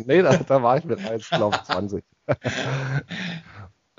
nee, 0.06 0.22
da, 0.22 0.36
da, 0.36 0.62
war 0.62 0.76
ich 0.76 0.84
mit 0.84 0.98
1, 0.98 1.30
glaube 1.30 1.58
20. 1.64 2.04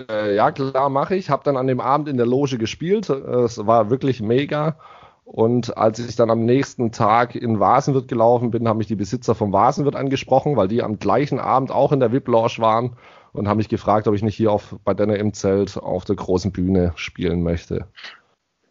äh, 0.10 0.36
ja, 0.36 0.52
klar, 0.52 0.90
mache 0.90 1.16
ich. 1.16 1.32
Habe 1.32 1.44
dann 1.44 1.58
an 1.58 1.66
dem 1.66 1.80
Abend 1.80 2.08
in 2.08 2.18
der 2.18 2.28
Loge 2.28 2.60
gespielt. 2.60 3.10
Es 3.10 3.66
war 3.66 3.90
wirklich 3.90 4.22
mega. 4.22 4.78
Und 5.24 5.77
als 5.77 6.00
ich 6.00 6.15
dann 6.15 6.30
am 6.30 6.46
nächsten 6.46 6.92
Tag 6.92 7.36
in 7.36 7.60
Vasenwirt 7.60 8.08
gelaufen 8.08 8.51
bin, 8.51 8.68
haben 8.68 8.77
mich 8.77 8.88
die 8.88 8.96
Besitzer 8.96 9.36
vom 9.36 9.53
Vasenwirt 9.53 9.96
angesprochen, 9.96 10.58
weil 10.58 10.68
die 10.68 10.84
am 10.84 11.00
gleichen 11.00 11.39
Abend 11.39 11.72
auch 11.72 11.92
in 11.92 12.00
der 12.00 12.12
VIP-Lounge 12.12 12.58
waren 12.58 12.98
und 13.32 13.48
haben 13.48 13.58
mich 13.58 13.70
gefragt, 13.70 14.08
ob 14.08 14.15
ich 14.15 14.22
nicht 14.22 14.36
hier 14.36 14.51
auf, 14.51 14.75
bei 14.84 14.94
Denner 14.94 15.15
im 15.15 15.34
Zelt 15.34 15.77
auf 15.77 16.06
der 16.06 16.18
großen 16.18 16.51
Bühne 16.51 16.92
spielen 16.96 17.42
möchte. 17.42 17.88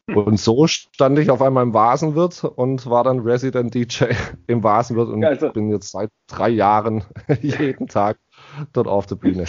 Und 0.06 0.38
so 0.38 0.66
stand 0.66 1.18
ich 1.18 1.30
auf 1.30 1.40
einmal 1.40 1.62
im 1.62 1.74
Vasenwirt 1.74 2.44
und 2.44 2.86
war 2.86 3.04
dann 3.04 3.20
Resident 3.20 3.74
DJ 3.74 4.06
im 4.46 4.62
Vasenwirt 4.62 5.08
und 5.08 5.24
also, 5.24 5.50
bin 5.52 5.70
jetzt 5.70 5.92
seit 5.92 6.10
drei 6.26 6.48
Jahren 6.50 7.04
jeden 7.40 7.86
Tag 7.86 8.18
dort 8.72 8.88
auf 8.88 9.06
der 9.06 9.14
Bühne. 9.14 9.46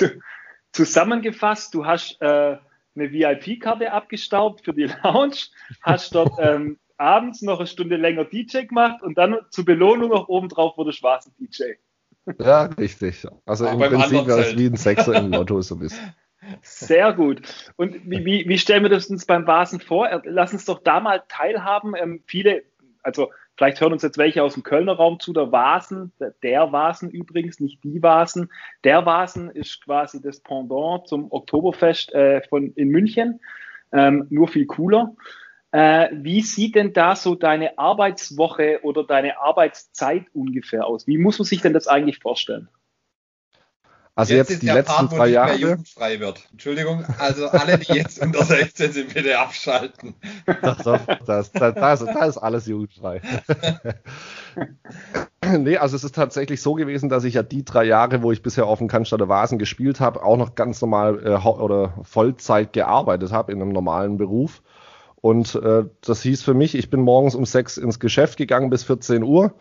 Zusammengefasst, 0.71 1.73
du 1.73 1.85
hast 1.85 2.21
äh, 2.21 2.57
eine 2.95 3.11
VIP-Karte 3.11 3.91
abgestaubt 3.91 4.63
für 4.63 4.73
die 4.73 4.89
Lounge, 5.03 5.37
hast 5.81 6.15
dort 6.15 6.33
ähm, 6.39 6.77
abends 7.03 7.41
noch 7.41 7.59
eine 7.59 7.67
Stunde 7.67 7.97
länger 7.97 8.25
DJ 8.25 8.63
gemacht 8.63 9.03
und 9.03 9.17
dann 9.17 9.37
zur 9.49 9.65
Belohnung 9.65 10.09
noch 10.09 10.29
obendrauf 10.29 10.77
wurde 10.77 10.93
Schwarzen 10.93 11.33
DJ. 11.37 11.73
Ja, 12.39 12.63
richtig. 12.63 13.27
Also 13.45 13.67
Auch 13.67 13.73
im 13.73 13.79
Prinzip 13.79 14.25
wäre 14.25 14.41
es 14.41 14.57
wie 14.57 14.67
ein 14.67 14.77
Sechser 14.77 15.13
im 15.15 15.31
Lotto 15.31 15.61
so 15.61 15.75
ein 15.75 15.79
bisschen. 15.79 16.13
Sehr 16.61 17.13
gut. 17.13 17.41
Und 17.75 18.09
wie, 18.09 18.25
wie, 18.25 18.47
wie 18.47 18.57
stellen 18.57 18.83
wir 18.83 18.89
das 18.89 19.07
uns 19.07 19.25
beim 19.25 19.45
Vasen 19.45 19.79
vor? 19.79 20.21
Lass 20.25 20.53
uns 20.53 20.65
doch 20.65 20.79
da 20.79 20.99
mal 20.99 21.23
teilhaben. 21.27 21.93
Ähm, 21.97 22.21
viele, 22.25 22.63
also 23.01 23.31
vielleicht 23.57 23.81
hören 23.81 23.93
uns 23.93 24.03
jetzt 24.03 24.17
welche 24.17 24.43
aus 24.43 24.53
dem 24.53 24.63
Kölner 24.63 24.93
Raum 24.93 25.19
zu, 25.19 25.33
der 25.33 25.51
Vasen, 25.51 26.11
der, 26.19 26.33
der 26.43 26.71
Vasen 26.71 27.09
übrigens, 27.11 27.59
nicht 27.59 27.83
die 27.83 28.01
Vasen. 28.01 28.49
Der 28.83 29.05
Vasen 29.05 29.49
ist 29.51 29.83
quasi 29.83 30.21
das 30.21 30.39
Pendant 30.39 31.07
zum 31.07 31.31
Oktoberfest 31.31 32.13
äh, 32.13 32.41
von, 32.47 32.73
in 32.73 32.89
München, 32.89 33.41
ähm, 33.91 34.27
nur 34.29 34.47
viel 34.47 34.65
cooler. 34.65 35.13
Äh, 35.73 36.09
wie 36.13 36.41
sieht 36.41 36.75
denn 36.75 36.93
da 36.93 37.15
so 37.15 37.33
deine 37.33 37.79
Arbeitswoche 37.79 38.81
oder 38.83 39.03
deine 39.03 39.39
Arbeitszeit 39.39 40.27
ungefähr 40.31 40.85
aus? 40.85 41.07
Wie 41.07 41.17
muss 41.17 41.39
man 41.39 41.47
sich 41.47 41.61
denn 41.61 41.73
das 41.73 41.87
eigentlich 41.87 42.19
vorstellen? 42.19 42.69
Also 44.13 44.35
jetzt, 44.35 44.51
jetzt 44.51 44.61
die 44.61 44.67
letzten 44.67 45.07
Part, 45.07 45.13
drei 45.13 45.27
Jahre. 45.29 45.55
jugendfrei 45.55 46.19
wird. 46.19 46.47
Entschuldigung, 46.51 47.03
also 47.17 47.47
alle, 47.47 47.79
die 47.79 47.93
jetzt 47.93 48.21
unter 48.21 48.43
16 48.43 48.91
sind, 48.91 49.13
bitte 49.15 49.39
abschalten. 49.39 50.13
Doch, 50.61 50.79
doch, 50.83 50.99
das, 51.25 51.51
das, 51.51 51.73
das, 51.73 52.05
das 52.05 52.29
ist 52.29 52.37
alles 52.37 52.67
jugendfrei. 52.67 53.21
nee, 55.57 55.77
also 55.77 55.95
es 55.95 56.03
ist 56.03 56.13
tatsächlich 56.13 56.61
so 56.61 56.75
gewesen, 56.75 57.09
dass 57.09 57.23
ich 57.23 57.33
ja 57.33 57.41
die 57.41 57.65
drei 57.65 57.85
Jahre, 57.85 58.21
wo 58.21 58.31
ich 58.31 58.43
bisher 58.43 58.67
auf 58.67 58.77
dem 58.77 58.87
Cannstatter 58.87 59.27
Vasen 59.27 59.57
gespielt 59.57 59.99
habe, 59.99 60.21
auch 60.21 60.37
noch 60.37 60.53
ganz 60.53 60.79
normal 60.81 61.25
äh, 61.25 61.47
oder 61.47 61.95
Vollzeit 62.03 62.73
gearbeitet 62.73 63.31
habe 63.31 63.51
in 63.51 63.59
einem 63.59 63.71
normalen 63.71 64.17
Beruf. 64.17 64.61
Und 65.23 65.55
äh, 65.55 65.85
das 66.01 66.21
hieß 66.21 66.43
für 66.43 66.53
mich, 66.53 66.75
ich 66.75 66.89
bin 66.89 66.99
morgens 66.99 67.33
um 67.33 67.45
sechs 67.45 67.77
ins 67.77 68.01
Geschäft 68.01 68.35
gegangen 68.35 68.69
bis 68.69 68.83
14 68.83 69.23
Uhr, 69.23 69.53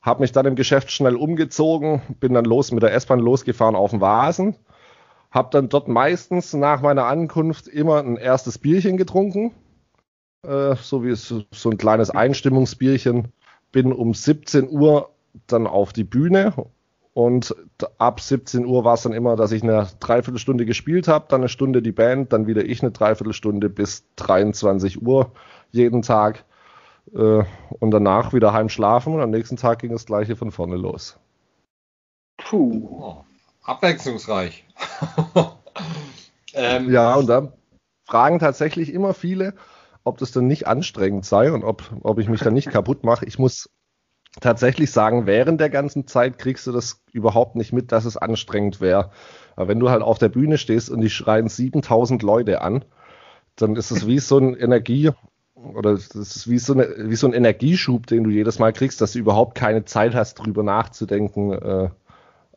habe 0.00 0.22
mich 0.22 0.32
dann 0.32 0.46
im 0.46 0.54
Geschäft 0.54 0.90
schnell 0.90 1.16
umgezogen, 1.16 2.00
bin 2.18 2.32
dann 2.32 2.46
los 2.46 2.72
mit 2.72 2.82
der 2.82 2.94
S-Bahn 2.94 3.20
losgefahren 3.20 3.76
auf 3.76 3.90
den 3.90 4.00
Vasen, 4.00 4.56
habe 5.30 5.50
dann 5.52 5.68
dort 5.68 5.86
meistens 5.86 6.54
nach 6.54 6.80
meiner 6.80 7.04
Ankunft 7.04 7.68
immer 7.68 7.98
ein 7.98 8.16
erstes 8.16 8.56
Bierchen 8.56 8.96
getrunken, 8.96 9.52
äh, 10.46 10.76
so 10.76 11.04
wie 11.04 11.14
so, 11.14 11.42
so 11.50 11.68
ein 11.68 11.76
kleines 11.76 12.08
Einstimmungsbierchen, 12.08 13.34
bin 13.70 13.92
um 13.92 14.14
17 14.14 14.70
Uhr 14.70 15.10
dann 15.46 15.66
auf 15.66 15.92
die 15.92 16.04
Bühne 16.04 16.54
und 17.14 17.54
ab 17.98 18.20
17 18.20 18.64
Uhr 18.64 18.84
war 18.84 18.94
es 18.94 19.02
dann 19.02 19.12
immer, 19.12 19.36
dass 19.36 19.52
ich 19.52 19.62
eine 19.62 19.86
Dreiviertelstunde 20.00 20.64
gespielt 20.64 21.08
habe, 21.08 21.26
dann 21.28 21.42
eine 21.42 21.48
Stunde 21.48 21.82
die 21.82 21.92
Band, 21.92 22.32
dann 22.32 22.46
wieder 22.46 22.64
ich 22.64 22.82
eine 22.82 22.90
Dreiviertelstunde 22.90 23.68
bis 23.68 24.04
23 24.16 25.02
Uhr 25.02 25.32
jeden 25.70 26.02
Tag. 26.02 26.44
Äh, 27.14 27.44
und 27.80 27.90
danach 27.90 28.32
wieder 28.32 28.52
heim 28.52 28.68
schlafen 28.68 29.12
und 29.14 29.20
am 29.20 29.30
nächsten 29.30 29.56
Tag 29.56 29.80
ging 29.80 29.92
das 29.92 30.06
gleiche 30.06 30.36
von 30.36 30.52
vorne 30.52 30.76
los. 30.76 31.18
Puh, 32.38 32.88
oh, 32.90 33.24
abwechslungsreich. 33.62 34.64
ähm, 36.54 36.90
ja, 36.90 37.14
und 37.14 37.26
da 37.26 37.52
fragen 38.06 38.38
tatsächlich 38.38 38.92
immer 38.92 39.12
viele, 39.12 39.54
ob 40.04 40.18
das 40.18 40.32
dann 40.32 40.46
nicht 40.46 40.66
anstrengend 40.66 41.26
sei 41.26 41.52
und 41.52 41.64
ob, 41.64 41.82
ob 42.02 42.18
ich 42.18 42.28
mich 42.28 42.40
dann 42.40 42.54
nicht 42.54 42.70
kaputt 42.70 43.04
mache. 43.04 43.26
Ich 43.26 43.38
muss 43.38 43.68
tatsächlich 44.40 44.90
sagen, 44.90 45.26
während 45.26 45.60
der 45.60 45.70
ganzen 45.70 46.06
Zeit 46.06 46.38
kriegst 46.38 46.66
du 46.66 46.72
das 46.72 47.02
überhaupt 47.12 47.56
nicht 47.56 47.72
mit, 47.72 47.92
dass 47.92 48.04
es 48.04 48.16
anstrengend 48.16 48.80
wäre. 48.80 49.10
Aber 49.56 49.68
wenn 49.68 49.80
du 49.80 49.90
halt 49.90 50.02
auf 50.02 50.18
der 50.18 50.30
Bühne 50.30 50.58
stehst 50.58 50.90
und 50.90 51.00
die 51.00 51.10
schreien 51.10 51.48
7000 51.48 52.22
Leute 52.22 52.62
an, 52.62 52.84
dann 53.56 53.76
ist 53.76 53.90
es 53.90 54.06
wie 54.06 54.18
so 54.18 54.38
ein 54.38 54.54
Energie 54.54 55.10
oder 55.54 55.92
das 55.92 56.14
ist 56.14 56.48
wie 56.48 56.58
so, 56.58 56.72
eine, 56.72 56.88
wie 56.98 57.14
so 57.14 57.26
ein 57.26 57.34
Energieschub, 57.34 58.06
den 58.06 58.24
du 58.24 58.30
jedes 58.30 58.58
Mal 58.58 58.72
kriegst, 58.72 59.00
dass 59.00 59.12
du 59.12 59.18
überhaupt 59.18 59.54
keine 59.54 59.84
Zeit 59.84 60.14
hast, 60.14 60.34
drüber 60.34 60.62
nachzudenken, 60.62 61.52
äh, 61.52 61.88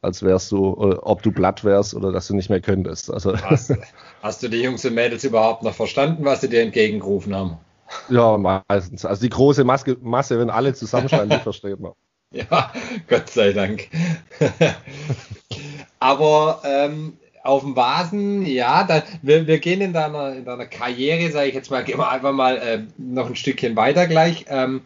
als 0.02 0.24
wärst 0.24 0.52
du, 0.52 1.00
ob 1.02 1.24
du 1.24 1.32
platt 1.32 1.64
wärst 1.64 1.94
oder 1.96 2.12
dass 2.12 2.28
du 2.28 2.36
nicht 2.36 2.50
mehr 2.50 2.62
könntest. 2.62 3.12
Also 3.12 3.36
hast, 3.38 3.74
hast 4.22 4.44
du 4.44 4.50
die 4.50 4.62
Jungs 4.62 4.86
und 4.86 4.94
Mädels 4.94 5.24
überhaupt 5.24 5.64
noch 5.64 5.74
verstanden, 5.74 6.26
was 6.26 6.42
sie 6.42 6.50
dir 6.50 6.62
entgegengerufen 6.62 7.36
haben? 7.36 7.58
Ja, 8.10 8.38
meistens. 8.38 9.06
Also 9.06 9.22
die 9.22 9.30
große 9.30 9.64
Maske, 9.64 9.98
Masse, 10.02 10.40
wenn 10.40 10.50
alle 10.50 10.74
zusammenschreien, 10.74 11.30
die 11.30 11.40
versteht 11.44 11.80
man. 11.80 11.94
Ja, 12.32 12.72
Gott 13.08 13.30
sei 13.30 13.54
Dank. 13.54 13.88
Aber 16.00 16.62
ähm, 16.66 17.18
auf 17.44 17.62
dem 17.62 17.76
Vasen, 17.76 18.46
ja, 18.46 18.84
da, 18.84 19.04
wir, 19.22 19.48
wir 19.48 19.60
gehen 19.60 19.82
in 19.82 19.94
deiner, 19.94 20.36
in 20.36 20.46
deiner 20.46 20.66
Karriere, 20.66 21.32
sage 21.32 21.50
ich 21.50 21.56
jetzt 21.56 21.72
mal, 21.72 21.84
gehen 21.84 22.00
wir 22.00 22.10
einfach 22.10 22.34
mal 22.34 22.58
äh, 22.58 22.84
noch 22.98 23.28
ein 23.28 23.36
Stückchen 23.36 23.76
weiter 23.76 24.08
gleich, 24.08 24.46
ähm, 24.50 24.82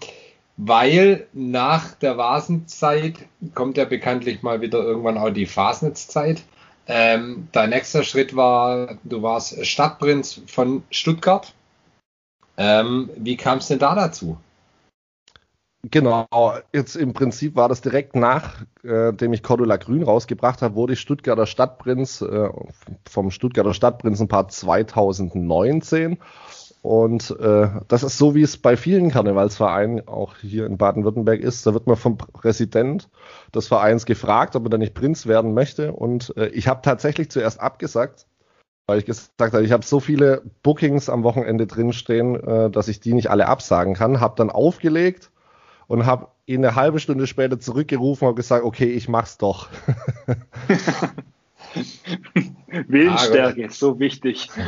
weil 0.57 1.27
nach 1.31 1.93
der 1.93 2.17
Vasenzeit 2.17 3.13
kommt 3.55 3.77
ja 3.77 3.85
bekanntlich 3.85 4.43
mal 4.43 4.61
wieder 4.61 4.83
irgendwann 4.83 5.17
auch 5.17 5.29
die 5.29 5.45
Fasnetzzeit. 5.45 6.43
Ähm, 6.85 7.47
dein 7.51 7.69
nächster 7.69 8.03
Schritt 8.03 8.35
war, 8.35 8.97
du 9.03 9.21
warst 9.21 9.65
Stadtprinz 9.65 10.41
von 10.47 10.83
Stuttgart. 10.89 11.53
Ähm, 12.59 13.09
wie 13.15 13.37
kam 13.37 13.59
es 13.59 13.67
denn 13.67 13.79
da 13.79 13.95
dazu? 13.95 14.37
Genau, 15.83 16.27
jetzt 16.73 16.97
im 16.97 17.13
Prinzip 17.13 17.55
war 17.55 17.69
das 17.69 17.79
direkt 17.79 18.13
nachdem 18.13 19.31
äh, 19.31 19.35
ich 19.35 19.43
Cordula 19.43 19.77
Grün 19.77 20.03
rausgebracht 20.03 20.61
habe, 20.61 20.75
wurde 20.75 20.91
ich 20.91 20.99
Stuttgarter 20.99 21.45
Stadtprinz 21.45 22.21
äh, 22.21 22.49
vom 23.09 23.31
Stuttgarter 23.31 23.73
Stadtprinzenpaar 23.73 24.49
2019. 24.49 26.17
Und 26.81 27.31
äh, 27.39 27.69
das 27.87 28.03
ist 28.03 28.17
so, 28.17 28.35
wie 28.35 28.41
es 28.41 28.57
bei 28.57 28.75
vielen 28.75 29.09
Karnevalsvereinen 29.09 30.05
auch 30.07 30.35
hier 30.37 30.65
in 30.65 30.77
Baden-Württemberg 30.77 31.39
ist. 31.39 31.65
Da 31.65 31.73
wird 31.73 31.87
man 31.87 31.95
vom 31.95 32.17
Präsident 32.17 33.09
des 33.55 33.67
Vereins 33.67 34.05
gefragt, 34.05 34.57
ob 34.57 34.65
er 34.65 34.69
da 34.69 34.77
nicht 34.77 34.93
Prinz 34.93 35.27
werden 35.27 35.53
möchte. 35.53 35.93
Und 35.93 36.35
äh, 36.35 36.47
ich 36.47 36.67
habe 36.67 36.81
tatsächlich 36.81 37.31
zuerst 37.31 37.61
abgesagt, 37.61 38.27
weil 38.89 38.99
ich 38.99 39.05
gesagt 39.05 39.39
habe, 39.39 39.63
ich 39.63 39.71
habe 39.71 39.85
so 39.85 39.99
viele 39.99 40.41
Bookings 40.63 41.09
am 41.09 41.23
Wochenende 41.23 41.67
drinstehen, 41.67 42.35
äh, 42.35 42.71
dass 42.71 42.87
ich 42.87 42.99
die 42.99 43.13
nicht 43.13 43.29
alle 43.29 43.47
absagen 43.47 43.93
kann. 43.93 44.19
Habe 44.19 44.33
dann 44.35 44.49
aufgelegt 44.49 45.29
und 45.87 46.07
habe 46.07 46.27
ihn 46.47 46.65
eine 46.65 46.75
halbe 46.75 46.99
Stunde 46.99 47.27
später 47.27 47.59
zurückgerufen 47.59 48.27
und 48.27 48.35
gesagt, 48.35 48.65
okay, 48.65 48.85
ich 48.85 49.07
mach's 49.07 49.37
doch. 49.37 49.69
Willensstärke, 52.87 53.67
ah, 53.67 53.71
so 53.71 53.99
wichtig. 53.99 54.49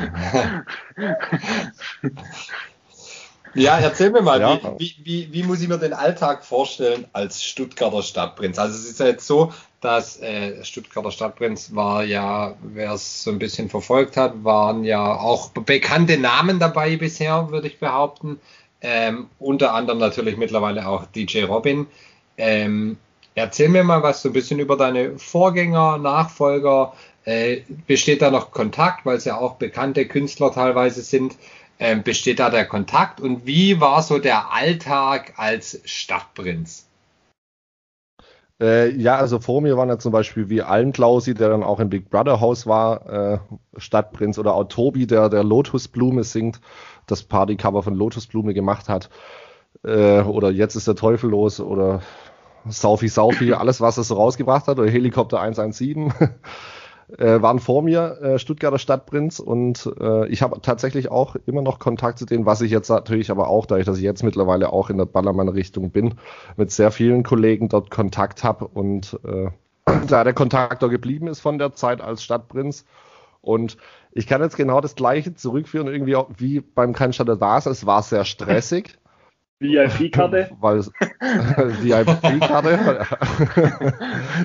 Ja, 3.53 3.77
erzähl 3.79 4.11
mir 4.11 4.21
mal, 4.21 4.39
ja. 4.39 4.59
wie, 4.77 4.95
wie, 5.03 5.33
wie, 5.33 5.43
muss 5.43 5.61
ich 5.61 5.67
mir 5.67 5.77
den 5.77 5.91
Alltag 5.91 6.45
vorstellen 6.45 7.05
als 7.11 7.43
Stuttgarter 7.43 8.01
Stadtprinz? 8.01 8.57
Also 8.57 8.75
es 8.75 8.89
ist 8.89 9.01
ja 9.01 9.07
jetzt 9.07 9.27
so, 9.27 9.51
dass 9.81 10.21
äh, 10.21 10.63
Stuttgarter 10.63 11.11
Stadtprinz 11.11 11.75
war 11.75 12.03
ja, 12.03 12.55
wer 12.61 12.93
es 12.93 13.23
so 13.23 13.31
ein 13.31 13.39
bisschen 13.39 13.67
verfolgt 13.67 14.15
hat, 14.15 14.43
waren 14.43 14.83
ja 14.83 15.15
auch 15.15 15.49
bekannte 15.49 16.17
Namen 16.17 16.59
dabei 16.59 16.95
bisher, 16.97 17.49
würde 17.49 17.67
ich 17.67 17.79
behaupten. 17.79 18.39
Ähm, 18.81 19.27
unter 19.39 19.73
anderem 19.73 19.99
natürlich 19.99 20.37
mittlerweile 20.37 20.87
auch 20.87 21.05
DJ 21.05 21.43
Robin. 21.43 21.87
Ähm, 22.37 22.97
erzähl 23.33 23.69
mir 23.69 23.83
mal 23.83 24.03
was 24.03 24.21
so 24.21 24.29
ein 24.29 24.33
bisschen 24.33 24.59
über 24.59 24.77
deine 24.77 25.17
Vorgänger, 25.17 25.97
Nachfolger. 25.97 26.93
Äh, 27.25 27.61
besteht 27.87 28.21
da 28.21 28.29
noch 28.29 28.51
Kontakt, 28.51 29.05
weil 29.05 29.17
es 29.17 29.25
ja 29.25 29.37
auch 29.37 29.55
bekannte 29.55 30.07
Künstler 30.07 30.51
teilweise 30.51 31.01
sind? 31.01 31.35
Ähm, 31.79 32.03
besteht 32.03 32.39
da 32.39 32.51
der 32.51 32.67
Kontakt 32.67 33.19
und 33.19 33.47
wie 33.47 33.81
war 33.81 34.03
so 34.03 34.19
der 34.19 34.53
Alltag 34.53 35.33
als 35.37 35.81
Stadtprinz? 35.85 36.85
Äh, 38.61 38.91
ja, 38.95 39.17
also 39.17 39.39
vor 39.39 39.59
mir 39.61 39.75
waren 39.75 39.89
ja 39.89 39.97
zum 39.97 40.11
Beispiel 40.11 40.49
wie 40.49 40.61
Almklausi, 40.61 41.33
der 41.33 41.49
dann 41.49 41.63
auch 41.63 41.79
im 41.79 41.89
Big 41.89 42.11
Brother 42.11 42.39
Haus 42.39 42.67
war, 42.67 43.09
äh, 43.09 43.39
Stadtprinz, 43.77 44.37
oder 44.37 44.53
auch 44.53 44.65
Tobi, 44.65 45.07
der 45.07 45.29
der 45.29 45.43
Lotusblume 45.43 46.23
singt, 46.23 46.61
das 47.07 47.23
Partycover 47.23 47.81
von 47.81 47.95
Lotusblume 47.95 48.53
gemacht 48.53 48.87
hat. 48.87 49.09
Äh, 49.83 50.21
oder 50.21 50.51
Jetzt 50.51 50.75
ist 50.75 50.87
der 50.87 50.95
Teufel 50.95 51.31
los 51.31 51.59
oder 51.59 52.01
Saufi 52.67 53.07
Saufi, 53.07 53.53
alles 53.53 53.81
was 53.81 53.97
es 53.97 54.09
so 54.09 54.15
rausgebracht 54.15 54.67
hat, 54.67 54.77
oder 54.77 54.91
Helikopter 54.91 55.41
117. 55.41 56.13
äh, 57.17 57.41
waren 57.41 57.59
vor 57.59 57.81
mir 57.81 58.21
äh, 58.21 58.39
Stuttgarter 58.39 58.79
Stadtprinz 58.79 59.39
und 59.39 59.91
äh, 59.99 60.27
ich 60.27 60.41
habe 60.41 60.61
tatsächlich 60.61 61.11
auch 61.11 61.35
immer 61.45 61.61
noch 61.61 61.79
Kontakt 61.79 62.19
zu 62.19 62.25
denen, 62.25 62.45
was 62.45 62.61
ich 62.61 62.71
jetzt 62.71 62.89
natürlich 62.89 63.31
aber 63.31 63.47
auch, 63.47 63.65
dadurch, 63.65 63.85
dass 63.85 63.97
ich 63.97 64.03
jetzt 64.03 64.23
mittlerweile 64.23 64.71
auch 64.71 64.89
in 64.89 64.97
der 64.97 65.05
Ballermann-Richtung 65.05 65.91
bin, 65.91 66.15
mit 66.57 66.71
sehr 66.71 66.91
vielen 66.91 67.23
Kollegen 67.23 67.69
dort 67.69 67.89
Kontakt 67.89 68.43
habe 68.43 68.67
und 68.67 69.19
äh, 69.25 69.49
da 70.07 70.23
der 70.23 70.33
Kontakt 70.33 70.79
geblieben 70.81 71.27
ist 71.27 71.39
von 71.39 71.57
der 71.57 71.73
Zeit 71.73 72.01
als 72.01 72.23
Stadtprinz. 72.23 72.85
Und 73.41 73.77
ich 74.11 74.27
kann 74.27 74.41
jetzt 74.41 74.55
genau 74.55 74.81
das 74.81 74.95
Gleiche 74.95 75.33
zurückführen, 75.33 75.87
irgendwie 75.87 76.15
auch 76.15 76.29
wie 76.37 76.59
beim 76.61 76.93
Kein 76.93 77.11
Stadt 77.11 77.27
da 77.27 77.57
Es 77.57 77.85
war 77.85 78.03
sehr 78.03 78.25
stressig. 78.25 78.97
VIP-Karte? 79.61 80.51
Weil 80.59 80.79
VIP-Karte. 80.79 83.05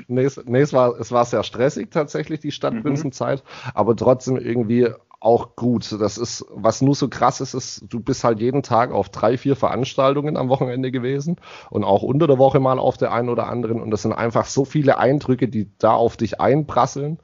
nee, 0.09 0.25
es, 0.25 0.41
nee, 0.45 0.61
es, 0.61 0.73
war, 0.73 0.99
es 1.01 1.11
war 1.11 1.25
sehr 1.25 1.43
stressig 1.43 1.91
tatsächlich, 1.91 2.41
die 2.41 2.53
Stadtprinzenzeit, 2.53 3.43
mhm. 3.43 3.71
aber 3.75 3.97
trotzdem 3.97 4.37
irgendwie 4.37 4.89
auch 5.19 5.57
gut. 5.57 5.91
Das 5.99 6.19
ist, 6.19 6.45
was 6.51 6.83
nur 6.83 6.95
so 6.95 7.09
krass 7.09 7.41
ist, 7.41 7.55
ist, 7.55 7.85
du 7.89 8.01
bist 8.01 8.23
halt 8.23 8.39
jeden 8.39 8.63
Tag 8.63 8.93
auf 8.93 9.09
drei, 9.09 9.39
vier 9.39 9.57
Veranstaltungen 9.57 10.37
am 10.37 10.49
Wochenende 10.49 10.93
gewesen 10.93 11.37
und 11.71 11.85
auch 11.85 12.03
unter 12.03 12.27
der 12.27 12.39
Woche 12.39 12.61
mal 12.61 12.79
auf 12.79 12.97
der 12.97 13.13
einen 13.13 13.31
oder 13.31 13.49
anderen. 13.49 13.81
Und 13.81 13.91
das 13.91 14.03
sind 14.03 14.13
einfach 14.13 14.45
so 14.45 14.65
viele 14.65 14.99
Eindrücke, 14.99 15.49
die 15.49 15.71
da 15.79 15.95
auf 15.95 16.17
dich 16.17 16.41
einprasseln, 16.41 17.19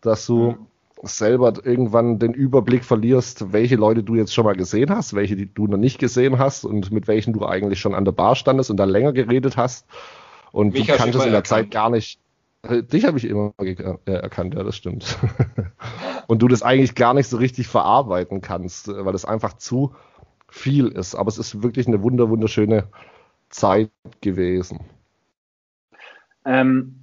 dass 0.00 0.26
du 0.26 0.50
mhm 0.50 0.66
selber 1.02 1.52
irgendwann 1.64 2.18
den 2.18 2.34
Überblick 2.34 2.84
verlierst, 2.84 3.52
welche 3.52 3.76
Leute 3.76 4.02
du 4.02 4.14
jetzt 4.14 4.34
schon 4.34 4.44
mal 4.44 4.56
gesehen 4.56 4.90
hast, 4.90 5.14
welche 5.14 5.36
die 5.36 5.52
du 5.52 5.66
noch 5.66 5.76
nicht 5.76 5.98
gesehen 5.98 6.38
hast 6.38 6.64
und 6.64 6.90
mit 6.90 7.08
welchen 7.08 7.32
du 7.32 7.46
eigentlich 7.46 7.80
schon 7.80 7.94
an 7.94 8.04
der 8.04 8.12
Bar 8.12 8.34
standest 8.34 8.70
und 8.70 8.76
dann 8.76 8.88
länger 8.88 9.12
geredet 9.12 9.56
hast. 9.56 9.86
Und 10.52 10.72
Mich 10.72 10.86
du 10.86 10.96
kanntest 10.96 11.24
in 11.24 11.30
der 11.30 11.38
erkannt. 11.38 11.46
Zeit 11.46 11.70
gar 11.70 11.90
nicht. 11.90 12.20
Äh, 12.62 12.82
dich 12.82 13.04
habe 13.04 13.18
ich 13.18 13.24
immer 13.24 13.52
äh, 13.58 13.98
erkannt, 14.06 14.54
ja, 14.54 14.64
das 14.64 14.76
stimmt. 14.76 15.18
und 16.26 16.42
du 16.42 16.48
das 16.48 16.62
eigentlich 16.62 16.94
gar 16.94 17.14
nicht 17.14 17.28
so 17.28 17.36
richtig 17.36 17.68
verarbeiten 17.68 18.40
kannst, 18.40 18.88
äh, 18.88 19.04
weil 19.04 19.14
es 19.14 19.24
einfach 19.24 19.54
zu 19.54 19.94
viel 20.48 20.88
ist. 20.88 21.14
Aber 21.14 21.28
es 21.28 21.38
ist 21.38 21.62
wirklich 21.62 21.86
eine 21.86 22.02
wunder 22.02 22.28
wunderschöne 22.30 22.88
Zeit 23.50 23.90
gewesen. 24.20 24.80
Ähm, 26.44 26.97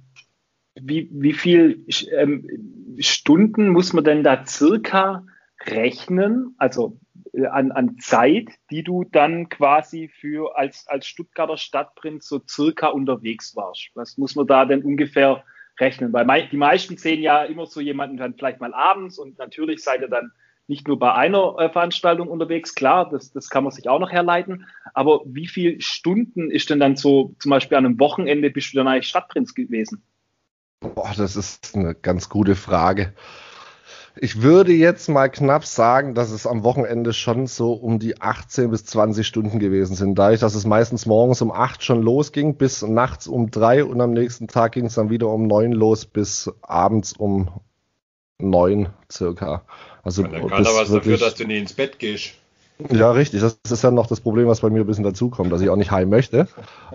wie, 0.80 1.08
wie 1.12 1.32
viel 1.32 1.84
ähm, 2.12 2.96
Stunden 2.98 3.70
muss 3.70 3.92
man 3.92 4.04
denn 4.04 4.22
da 4.22 4.44
circa 4.46 5.26
rechnen? 5.64 6.54
Also 6.58 6.98
äh, 7.32 7.46
an, 7.46 7.72
an 7.72 7.98
Zeit, 7.98 8.48
die 8.70 8.82
du 8.82 9.04
dann 9.04 9.48
quasi 9.48 10.08
für 10.08 10.56
als, 10.56 10.86
als 10.88 11.06
Stuttgarter 11.06 11.56
Stadtprinz 11.56 12.28
so 12.28 12.40
circa 12.46 12.88
unterwegs 12.88 13.56
warst. 13.56 13.90
Was 13.94 14.18
muss 14.18 14.36
man 14.36 14.46
da 14.46 14.64
denn 14.64 14.82
ungefähr 14.82 15.44
rechnen? 15.80 16.12
Weil 16.12 16.48
die 16.48 16.56
meisten 16.56 16.96
sehen 16.96 17.22
ja 17.22 17.44
immer 17.44 17.66
so 17.66 17.80
jemanden 17.80 18.16
dann 18.16 18.34
vielleicht 18.34 18.60
mal 18.60 18.74
abends 18.74 19.18
und 19.18 19.38
natürlich 19.38 19.82
seid 19.82 20.02
ihr 20.02 20.08
dann 20.08 20.32
nicht 20.68 20.88
nur 20.88 20.98
bei 20.98 21.14
einer 21.14 21.56
äh, 21.58 21.70
Veranstaltung 21.70 22.28
unterwegs, 22.28 22.74
klar, 22.74 23.08
das, 23.08 23.30
das 23.30 23.50
kann 23.50 23.62
man 23.62 23.72
sich 23.72 23.88
auch 23.88 24.00
noch 24.00 24.10
herleiten, 24.10 24.66
aber 24.94 25.22
wie 25.24 25.46
viele 25.46 25.80
Stunden 25.80 26.50
ist 26.50 26.70
denn 26.70 26.80
dann 26.80 26.96
so, 26.96 27.36
zum 27.38 27.50
Beispiel 27.50 27.78
an 27.78 27.86
einem 27.86 28.00
Wochenende 28.00 28.50
bist 28.50 28.72
du 28.72 28.78
dann 28.78 28.88
eigentlich 28.88 29.06
Stadtprinz 29.06 29.54
gewesen? 29.54 30.02
Boah, 30.80 31.12
das 31.16 31.36
ist 31.36 31.74
eine 31.74 31.94
ganz 31.94 32.28
gute 32.28 32.54
Frage. 32.54 33.14
Ich 34.18 34.40
würde 34.40 34.72
jetzt 34.72 35.08
mal 35.08 35.28
knapp 35.28 35.66
sagen, 35.66 36.14
dass 36.14 36.30
es 36.30 36.46
am 36.46 36.62
Wochenende 36.62 37.12
schon 37.12 37.46
so 37.46 37.72
um 37.74 37.98
die 37.98 38.20
18 38.20 38.70
bis 38.70 38.86
20 38.86 39.26
Stunden 39.26 39.58
gewesen 39.58 39.94
sind. 39.94 40.18
Dadurch, 40.18 40.40
dass 40.40 40.54
es 40.54 40.64
meistens 40.64 41.04
morgens 41.04 41.42
um 41.42 41.52
8 41.52 41.84
schon 41.84 42.02
losging, 42.02 42.56
bis 42.56 42.80
nachts 42.82 43.26
um 43.26 43.50
3 43.50 43.84
und 43.84 44.00
am 44.00 44.12
nächsten 44.12 44.48
Tag 44.48 44.72
ging 44.72 44.86
es 44.86 44.94
dann 44.94 45.10
wieder 45.10 45.28
um 45.28 45.46
9 45.46 45.72
los, 45.72 46.06
bis 46.06 46.50
abends 46.62 47.12
um 47.12 47.50
9 48.38 48.88
circa. 49.12 49.66
Also 50.02 50.22
ja, 50.22 50.28
dann 50.28 50.48
kann 50.48 50.66
aber 50.66 50.76
was 50.76 50.90
dafür, 50.90 51.18
dass 51.18 51.34
du 51.34 51.44
nie 51.44 51.58
ins 51.58 51.74
Bett 51.74 51.98
gehst. 51.98 52.34
Ja, 52.78 53.10
richtig. 53.10 53.40
Das 53.40 53.58
ist 53.70 53.82
ja 53.82 53.90
noch 53.90 54.06
das 54.06 54.20
Problem, 54.20 54.48
was 54.48 54.60
bei 54.60 54.68
mir 54.68 54.80
ein 54.80 54.86
bisschen 54.86 55.04
dazukommt, 55.04 55.50
dass 55.50 55.62
ich 55.62 55.70
auch 55.70 55.76
nicht 55.76 55.90
heim 55.90 56.10
möchte. 56.10 56.46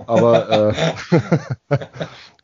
Aber 0.05 0.69
äh, 0.69 0.73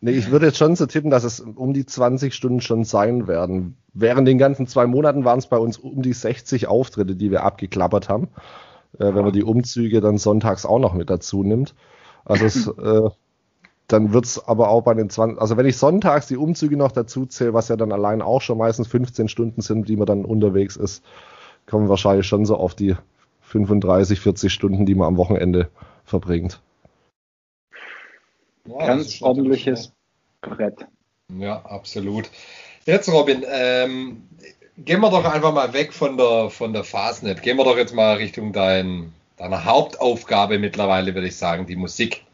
nee, 0.01 0.11
ich 0.11 0.31
würde 0.31 0.47
jetzt 0.47 0.57
schon 0.57 0.75
so 0.75 0.87
tippen, 0.87 1.11
dass 1.11 1.23
es 1.23 1.39
um 1.39 1.73
die 1.73 1.85
20 1.85 2.33
Stunden 2.33 2.61
schon 2.61 2.83
sein 2.83 3.27
werden. 3.27 3.77
Während 3.93 4.27
den 4.27 4.39
ganzen 4.39 4.65
zwei 4.65 4.87
Monaten 4.87 5.23
waren 5.23 5.39
es 5.39 5.47
bei 5.47 5.57
uns 5.57 5.77
um 5.77 6.01
die 6.01 6.13
60 6.13 6.67
Auftritte, 6.67 7.15
die 7.15 7.29
wir 7.29 7.43
abgeklappert 7.43 8.09
haben. 8.09 8.29
Äh, 8.99 9.13
wenn 9.13 9.23
man 9.23 9.33
die 9.33 9.43
Umzüge 9.43 10.01
dann 10.01 10.17
sonntags 10.17 10.65
auch 10.65 10.79
noch 10.79 10.93
mit 10.93 11.09
dazu 11.09 11.43
nimmt. 11.43 11.75
Also 12.25 12.45
es, 12.45 12.67
äh, 12.79 13.09
dann 13.87 14.13
wird's 14.13 14.39
aber 14.47 14.69
auch 14.69 14.81
bei 14.81 14.93
den 14.95 15.09
20, 15.09 15.39
also 15.39 15.57
wenn 15.57 15.65
ich 15.65 15.77
sonntags 15.77 16.27
die 16.27 16.37
Umzüge 16.37 16.75
noch 16.75 16.91
dazu 16.91 17.25
zähle, 17.25 17.53
was 17.53 17.69
ja 17.69 17.77
dann 17.77 17.91
allein 17.91 18.21
auch 18.21 18.41
schon 18.41 18.57
meistens 18.57 18.87
15 18.87 19.29
Stunden 19.29 19.61
sind, 19.61 19.87
die 19.87 19.95
man 19.95 20.07
dann 20.07 20.25
unterwegs 20.25 20.75
ist, 20.75 21.03
kommen 21.67 21.87
wahrscheinlich 21.89 22.27
schon 22.27 22.45
so 22.45 22.57
auf 22.57 22.75
die 22.75 22.95
35, 23.47 24.19
40 24.19 24.53
Stunden, 24.53 24.85
die 24.85 24.95
man 24.95 25.07
am 25.07 25.17
Wochenende 25.17 25.69
verbringt. 26.03 26.61
Ja, 28.67 28.85
Ganz 28.85 29.21
ordentliches 29.21 29.93
Brett. 30.41 30.85
Ja, 31.39 31.61
absolut. 31.65 32.29
Jetzt, 32.85 33.11
Robin, 33.11 33.45
ähm, 33.49 34.27
gehen 34.77 35.01
wir 35.01 35.09
doch 35.09 35.25
einfach 35.25 35.53
mal 35.53 35.73
weg 35.73 35.93
von 35.93 36.17
der, 36.17 36.49
von 36.49 36.73
der 36.73 36.83
Fastnet. 36.83 37.41
Gehen 37.41 37.57
wir 37.57 37.63
doch 37.63 37.77
jetzt 37.77 37.93
mal 37.93 38.17
Richtung 38.17 38.51
dein, 38.51 39.13
deiner 39.37 39.63
Hauptaufgabe 39.65 40.59
mittlerweile, 40.59 41.13
würde 41.13 41.27
ich 41.27 41.37
sagen, 41.37 41.65
die 41.65 41.75
Musik. 41.75 42.25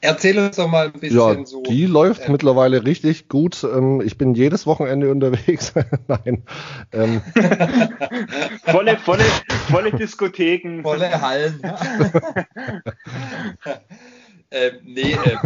Erzähl 0.00 0.38
uns 0.38 0.56
doch 0.56 0.68
mal 0.68 0.86
ein 0.86 0.92
bisschen 0.92 1.18
ja, 1.18 1.44
so. 1.44 1.62
Die 1.62 1.86
läuft 1.86 2.28
äh, 2.28 2.30
mittlerweile 2.30 2.84
richtig 2.84 3.28
gut. 3.28 3.64
Ähm, 3.64 4.00
ich 4.00 4.16
bin 4.16 4.34
jedes 4.34 4.66
Wochenende 4.66 5.10
unterwegs. 5.10 5.72
Nein. 6.06 6.44
Ähm. 6.92 7.20
volle, 8.64 8.96
volle, 8.98 9.24
volle 9.70 9.92
Diskotheken. 9.92 10.82
Volle 10.82 11.20
Hallen. 11.20 11.60
äh, 14.50 14.70
nee, 14.84 15.12
äh, 15.12 15.36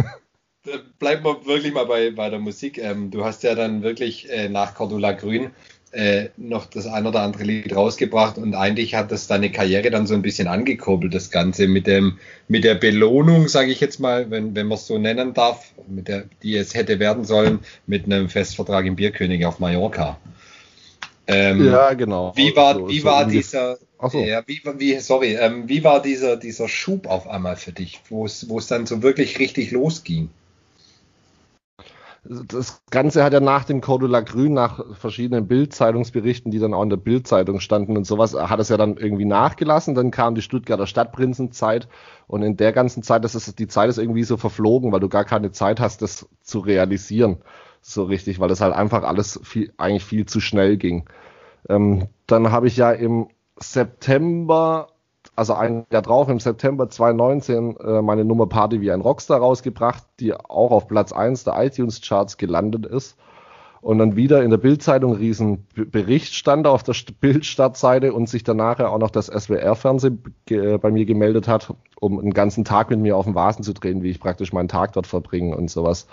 bleiben 0.99 1.23
wir 1.25 1.45
wirklich 1.45 1.73
mal 1.73 1.85
bei, 1.85 2.11
bei 2.11 2.29
der 2.29 2.39
Musik. 2.39 2.77
Ähm, 2.77 3.09
du 3.09 3.25
hast 3.25 3.43
ja 3.43 3.55
dann 3.55 3.81
wirklich 3.81 4.29
äh, 4.29 4.49
nach 4.49 4.75
Cordula 4.75 5.13
Grün 5.13 5.51
äh, 5.93 6.29
noch 6.37 6.65
das 6.65 6.87
ein 6.87 7.05
oder 7.05 7.21
andere 7.21 7.43
Lied 7.43 7.75
rausgebracht 7.75 8.37
und 8.37 8.55
eigentlich 8.55 8.95
hat 8.95 9.11
das 9.11 9.27
deine 9.27 9.51
Karriere 9.51 9.91
dann 9.91 10.07
so 10.07 10.15
ein 10.15 10.21
bisschen 10.21 10.47
angekurbelt, 10.47 11.13
das 11.13 11.29
Ganze 11.29 11.67
mit 11.67 11.87
dem, 11.87 12.17
mit 12.47 12.63
der 12.63 12.75
Belohnung, 12.75 13.47
sage 13.47 13.71
ich 13.71 13.79
jetzt 13.79 13.99
mal, 13.99 14.29
wenn, 14.31 14.55
wenn 14.55 14.67
man 14.67 14.77
es 14.77 14.87
so 14.87 14.97
nennen 14.97 15.33
darf, 15.33 15.71
mit 15.87 16.07
der, 16.07 16.25
die 16.41 16.55
es 16.55 16.73
hätte 16.73 16.99
werden 16.99 17.25
sollen, 17.25 17.59
mit 17.85 18.05
einem 18.05 18.27
Festvertrag 18.27 18.85
im 18.85 18.95
Bierkönig 18.95 19.45
auf 19.45 19.59
Mallorca. 19.59 20.19
Ähm, 21.27 21.65
ja, 21.65 21.93
genau. 21.93 22.33
Wie 22.35 22.55
war, 22.55 22.75
so, 22.75 22.89
wie 22.89 22.99
so 22.99 23.05
war 23.05 23.25
dieser, 23.25 23.77
so. 24.11 24.19
Ja, 24.19 24.43
wie, 24.45 24.61
wie, 24.77 24.99
sorry, 24.99 25.35
ähm, 25.35 25.69
wie 25.69 25.83
war 25.83 26.01
dieser, 26.01 26.35
dieser 26.35 26.67
Schub 26.67 27.07
auf 27.07 27.27
einmal 27.27 27.55
für 27.55 27.71
dich, 27.71 28.01
wo 28.09 28.25
es, 28.25 28.49
wo 28.49 28.57
es 28.59 28.67
dann 28.67 28.85
so 28.85 29.01
wirklich 29.01 29.39
richtig 29.39 29.71
losging? 29.71 30.29
Das 32.25 32.81
Ganze 32.89 33.23
hat 33.23 33.33
ja 33.33 33.41
nach 33.41 33.65
dem 33.65 33.81
Cordula 33.81 34.21
Grün, 34.21 34.53
nach 34.53 34.79
verschiedenen 34.93 35.47
Bildzeitungsberichten, 35.47 36.51
die 36.51 36.59
dann 36.59 36.73
auch 36.73 36.83
in 36.83 36.89
der 36.89 36.97
Bildzeitung 36.97 37.59
standen 37.59 37.97
und 37.97 38.05
sowas, 38.05 38.33
hat 38.33 38.59
es 38.59 38.69
ja 38.69 38.77
dann 38.77 38.95
irgendwie 38.95 39.25
nachgelassen. 39.25 39.93
Dann 39.93 40.09
kam 40.09 40.33
die 40.33 40.41
Stuttgarter 40.41 40.87
Stadtprinzenzeit 40.87 41.89
und 42.27 42.41
in 42.43 42.55
der 42.55 42.71
ganzen 42.71 43.03
Zeit, 43.03 43.25
das 43.25 43.35
ist, 43.35 43.59
die 43.59 43.67
Zeit 43.67 43.89
ist 43.89 43.97
irgendwie 43.97 44.23
so 44.23 44.37
verflogen, 44.37 44.91
weil 44.93 45.01
du 45.01 45.09
gar 45.09 45.25
keine 45.25 45.51
Zeit 45.51 45.81
hast, 45.81 46.01
das 46.01 46.29
zu 46.41 46.59
realisieren. 46.59 47.39
So 47.81 48.05
richtig, 48.05 48.39
weil 48.39 48.47
das 48.47 48.61
halt 48.61 48.73
einfach 48.73 49.03
alles 49.03 49.41
viel, 49.43 49.73
eigentlich 49.77 50.05
viel 50.05 50.25
zu 50.25 50.39
schnell 50.39 50.77
ging. 50.77 51.09
Ähm, 51.67 52.07
dann 52.25 52.51
habe 52.51 52.67
ich 52.67 52.77
ja 52.77 52.91
im 52.91 53.27
September 53.57 54.87
also 55.35 55.53
ein 55.53 55.85
Jahr 55.91 56.01
drauf, 56.01 56.29
im 56.29 56.39
September 56.39 56.89
2019, 56.89 57.77
äh, 57.77 58.01
meine 58.01 58.25
Nummer 58.25 58.47
Party 58.47 58.81
wie 58.81 58.91
ein 58.91 59.01
Rockstar 59.01 59.39
rausgebracht, 59.39 60.03
die 60.19 60.33
auch 60.33 60.71
auf 60.71 60.87
Platz 60.87 61.11
1 61.11 61.43
der 61.43 61.63
iTunes-Charts 61.63 62.37
gelandet 62.37 62.85
ist. 62.85 63.17
Und 63.81 63.97
dann 63.97 64.15
wieder 64.15 64.43
in 64.43 64.49
der 64.49 64.57
Bildzeitung 64.57 65.13
riesen 65.13 65.67
Bericht 65.75 66.33
stand 66.35 66.67
auf 66.67 66.83
der 66.83 66.95
Bildstartseite 67.19 68.13
und 68.13 68.29
sich 68.29 68.45
danach 68.45 68.79
auch 68.79 68.97
noch 68.97 69.11
das 69.11 69.25
SWR-Fernsehen 69.27 70.23
bei 70.47 70.89
mir 70.89 71.03
gemeldet 71.03 71.49
hat, 71.49 71.73
um 71.99 72.17
einen 72.17 72.33
ganzen 72.33 72.63
Tag 72.63 72.89
mit 72.91 72.99
mir 72.99 73.17
auf 73.17 73.25
dem 73.25 73.35
Vasen 73.35 73.61
zu 73.61 73.73
drehen, 73.73 74.01
wie 74.01 74.11
ich 74.11 74.21
praktisch 74.21 74.53
meinen 74.53 74.69
Tag 74.69 74.93
dort 74.93 75.05
verbringe 75.05 75.57
und 75.57 75.69
sowas. 75.69 76.07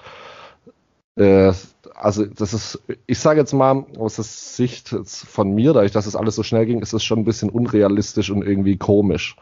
Äh, 1.17 1.53
also 1.95 2.25
das 2.25 2.55
ist, 2.55 2.81
ich 3.07 3.19
sage 3.19 3.41
jetzt 3.41 3.53
mal 3.53 3.85
aus 3.99 4.17
der 4.17 4.25
Sicht 4.25 4.95
von 5.05 5.55
mir, 5.55 5.73
dadurch, 5.73 5.93
dass 5.93 6.07
es 6.07 6.17
alles 6.17 6.37
so 6.37 6.43
schnell 6.43 6.67
ging, 6.67 6.81
ist 6.81 6.93
es 6.93 7.05
schon 7.05 7.21
ein 7.21 7.25
bisschen 7.25 7.51
unrealistisch 7.51 8.31
und 8.31 8.43
irgendwie 8.43 8.77
komisch. 8.77 9.37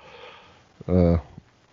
Äh, 0.86 1.18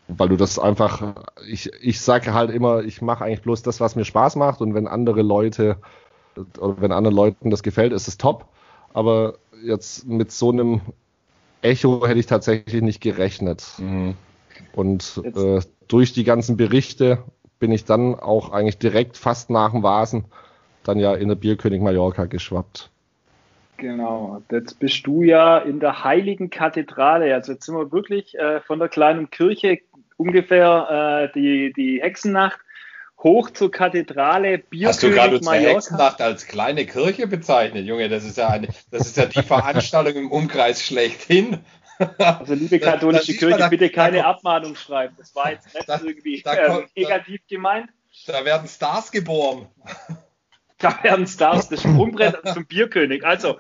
weil 0.08 0.30
du 0.30 0.38
das 0.38 0.60
einfach, 0.60 1.16
ich, 1.48 1.72
ich 1.82 2.00
sage 2.00 2.34
halt 2.34 2.52
immer, 2.52 2.84
ich 2.84 3.02
mache 3.02 3.26
eigentlich 3.26 3.42
bloß 3.42 3.64
das, 3.64 3.80
was 3.80 3.96
mir 3.96 4.06
Spaß 4.06 4.36
macht 4.36 4.62
und 4.62 4.76
wenn 4.76 4.88
andere 4.88 5.24
Leute 5.24 5.78
oder 6.60 6.82
wenn 6.82 6.92
anderen 6.92 7.16
Leuten 7.16 7.50
das 7.50 7.64
gefällt, 7.64 7.94
ist 7.94 8.08
es 8.08 8.18
top. 8.18 8.46
Aber 8.94 9.36
jetzt 9.64 10.06
mit 10.06 10.32
so 10.32 10.52
einem 10.52 10.82
Echo 11.62 12.06
hätte 12.06 12.20
ich 12.20 12.28
tatsächlich 12.28 12.82
nicht 12.82 13.02
gerechnet. 13.02 13.66
Mhm. 13.78 14.16
Und 14.74 15.22
äh, 15.24 15.62
durch 15.88 16.14
die 16.14 16.24
ganzen 16.24 16.58
Berichte 16.58 17.24
bin 17.66 17.72
ich 17.72 17.84
dann 17.84 18.14
auch 18.14 18.52
eigentlich 18.52 18.78
direkt 18.78 19.18
fast 19.18 19.50
nach 19.50 19.72
dem 19.72 19.82
Vasen 19.82 20.26
dann 20.84 21.00
ja 21.00 21.16
in 21.16 21.30
der 21.30 21.36
Bierkönig 21.36 21.82
Mallorca 21.82 22.26
geschwappt. 22.26 22.92
Genau, 23.78 24.44
jetzt 24.52 24.80
bist 24.80 25.08
du 25.08 25.24
ja 25.24 25.58
in 25.58 25.80
der 25.80 26.04
Heiligen 26.04 26.52
Kathedrale. 26.52 27.34
Also 27.34 27.54
jetzt 27.54 27.66
sind 27.66 27.74
wir 27.74 27.92
wirklich 27.92 28.38
äh, 28.38 28.62
von 28.62 28.78
der 28.78 28.88
kleinen 28.88 29.32
Kirche 29.32 29.80
ungefähr 30.16 31.32
äh, 31.34 31.34
die, 31.34 31.74
die 31.74 32.04
Hexennacht 32.04 32.60
hoch 33.18 33.50
zur 33.50 33.72
Kathedrale 33.72 34.60
Bierkönig 34.60 34.88
Hast 34.88 35.02
du 35.02 35.10
gerade 35.10 35.38
unsere 35.38 35.56
Hexennacht 35.56 36.22
als 36.22 36.46
kleine 36.46 36.86
Kirche 36.86 37.26
bezeichnet, 37.26 37.88
Junge? 37.88 38.10
Das 38.10 38.26
ist 38.26 38.38
ja 38.38 38.50
eine, 38.50 38.68
das 38.92 39.08
ist 39.08 39.18
ja 39.18 39.26
die 39.26 39.42
Veranstaltung 39.42 40.14
im 40.14 40.32
Umkreis 40.32 40.84
schlechthin. 40.84 41.58
Also 42.18 42.54
liebe 42.54 42.80
katholische 42.80 43.34
da, 43.34 43.40
Kirche, 43.40 43.58
da, 43.58 43.68
bitte 43.70 43.90
keine 43.90 44.18
da, 44.18 44.26
Abmahnung 44.26 44.76
schreiben. 44.76 45.16
Das 45.18 45.36
war 45.36 45.52
jetzt 45.52 45.74
nicht 45.74 45.88
irgendwie 45.88 46.42
äh, 46.46 46.84
negativ 46.96 47.42
gemeint. 47.48 47.90
Da 48.28 48.44
werden 48.46 48.68
Stars 48.68 49.12
geboren. 49.12 49.68
Da 50.78 51.02
werden 51.04 51.26
Stars, 51.26 51.70
das 51.70 51.82
Sprungbrett 51.82 52.38
zum 52.54 52.66
Bierkönig. 52.66 53.26
Also, 53.26 53.58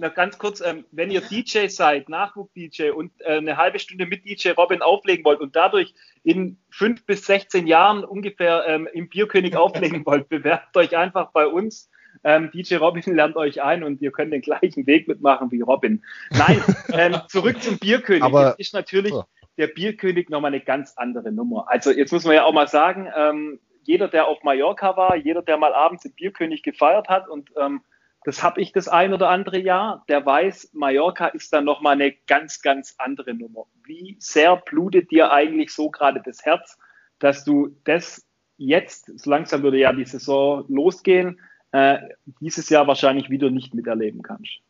noch 0.00 0.14
ganz 0.14 0.36
kurz, 0.36 0.60
ähm, 0.60 0.84
wenn 0.92 1.10
ihr 1.10 1.22
DJ 1.22 1.68
seid, 1.68 2.10
Nachwuchs-DJ 2.10 2.90
und 2.90 3.10
äh, 3.20 3.38
eine 3.38 3.56
halbe 3.56 3.78
Stunde 3.78 4.04
mit 4.04 4.26
DJ 4.26 4.50
Robin 4.50 4.82
auflegen 4.82 5.24
wollt 5.24 5.40
und 5.40 5.56
dadurch 5.56 5.94
in 6.24 6.58
fünf 6.70 7.06
bis 7.06 7.24
16 7.24 7.66
Jahren 7.66 8.04
ungefähr 8.04 8.66
ähm, 8.66 8.86
im 8.92 9.08
Bierkönig 9.08 9.56
auflegen 9.56 10.04
wollt, 10.04 10.28
bewerbt 10.28 10.76
euch 10.76 10.94
einfach 10.94 11.30
bei 11.30 11.46
uns. 11.46 11.88
Ähm, 12.24 12.50
DJ 12.52 12.76
Robin 12.76 13.02
lernt 13.14 13.36
euch 13.36 13.62
ein 13.62 13.82
und 13.82 14.00
ihr 14.00 14.10
könnt 14.10 14.32
den 14.32 14.42
gleichen 14.42 14.86
Weg 14.86 15.08
mitmachen 15.08 15.50
wie 15.50 15.60
Robin. 15.60 16.02
Nein, 16.30 16.62
ähm, 16.92 17.16
zurück 17.28 17.62
zum 17.62 17.78
Bierkönig. 17.78 18.22
Aber, 18.22 18.48
jetzt 18.50 18.60
ist 18.60 18.74
natürlich 18.74 19.12
oh. 19.12 19.24
der 19.56 19.68
Bierkönig 19.68 20.28
nochmal 20.28 20.52
eine 20.52 20.60
ganz 20.60 20.94
andere 20.96 21.32
Nummer. 21.32 21.66
Also 21.68 21.90
jetzt 21.90 22.12
muss 22.12 22.24
man 22.24 22.34
ja 22.34 22.44
auch 22.44 22.52
mal 22.52 22.68
sagen, 22.68 23.08
ähm, 23.16 23.60
jeder, 23.82 24.08
der 24.08 24.26
auf 24.26 24.42
Mallorca 24.42 24.96
war, 24.96 25.16
jeder, 25.16 25.42
der 25.42 25.56
mal 25.56 25.72
abends 25.72 26.04
im 26.04 26.12
Bierkönig 26.12 26.62
gefeiert 26.62 27.08
hat 27.08 27.28
und 27.28 27.50
ähm, 27.56 27.80
das 28.24 28.42
habe 28.42 28.60
ich 28.60 28.72
das 28.72 28.88
ein 28.88 29.14
oder 29.14 29.30
andere 29.30 29.58
Jahr, 29.58 30.04
der 30.08 30.26
weiß, 30.26 30.72
Mallorca 30.74 31.28
ist 31.28 31.52
dann 31.52 31.64
nochmal 31.64 31.94
eine 31.94 32.12
ganz, 32.26 32.60
ganz 32.60 32.94
andere 32.98 33.32
Nummer. 33.32 33.64
Wie 33.84 34.16
sehr 34.18 34.56
blutet 34.56 35.10
dir 35.10 35.32
eigentlich 35.32 35.72
so 35.72 35.90
gerade 35.90 36.20
das 36.22 36.44
Herz, 36.44 36.76
dass 37.20 37.44
du 37.44 37.76
das 37.84 38.26
jetzt, 38.58 39.18
so 39.18 39.30
langsam 39.30 39.62
würde 39.62 39.78
ja 39.78 39.92
die 39.92 40.04
Saison 40.04 40.64
losgehen, 40.68 41.40
äh, 41.72 41.98
dieses 42.40 42.68
Jahr 42.68 42.86
wahrscheinlich 42.86 43.30
wieder 43.30 43.50
nicht 43.50 43.74
miterleben 43.74 44.22
kannst. 44.22 44.60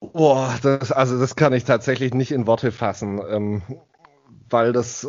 Boah, 0.00 0.58
das, 0.62 0.92
also 0.92 1.18
das 1.18 1.36
kann 1.36 1.52
ich 1.52 1.64
tatsächlich 1.64 2.12
nicht 2.14 2.30
in 2.30 2.46
Worte 2.46 2.70
fassen, 2.70 3.20
ähm, 3.28 3.62
weil 4.50 4.72
das, 4.72 5.08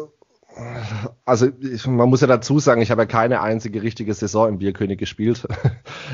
also 1.26 1.50
ich, 1.60 1.86
man 1.86 2.10
muss 2.10 2.22
ja 2.22 2.28
dazu 2.28 2.60
sagen, 2.60 2.82
ich 2.82 2.90
habe 2.90 3.04
ja 3.04 3.06
keine 3.06 3.42
einzige 3.42 3.82
richtige 3.84 4.14
Saison 4.14 4.48
im 4.48 4.58
Bierkönig 4.60 4.98
gespielt. 4.98 5.46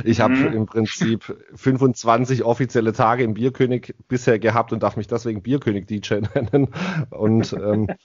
Ich 0.04 0.20
habe 0.20 0.34
mhm. 0.34 0.54
im 0.54 0.66
Prinzip 0.66 1.36
25 1.56 2.44
offizielle 2.44 2.94
Tage 2.94 3.24
im 3.24 3.34
Bierkönig 3.34 3.96
bisher 4.08 4.40
gehabt 4.40 4.74
und 4.74 4.84
darf 4.84 4.98
mich 4.98 5.08
deswegen 5.08 5.42
Bierkönig 5.42 5.86
DJ 5.86 6.16
nennen. 6.36 6.70
Und 7.10 7.54
ähm. 7.54 7.88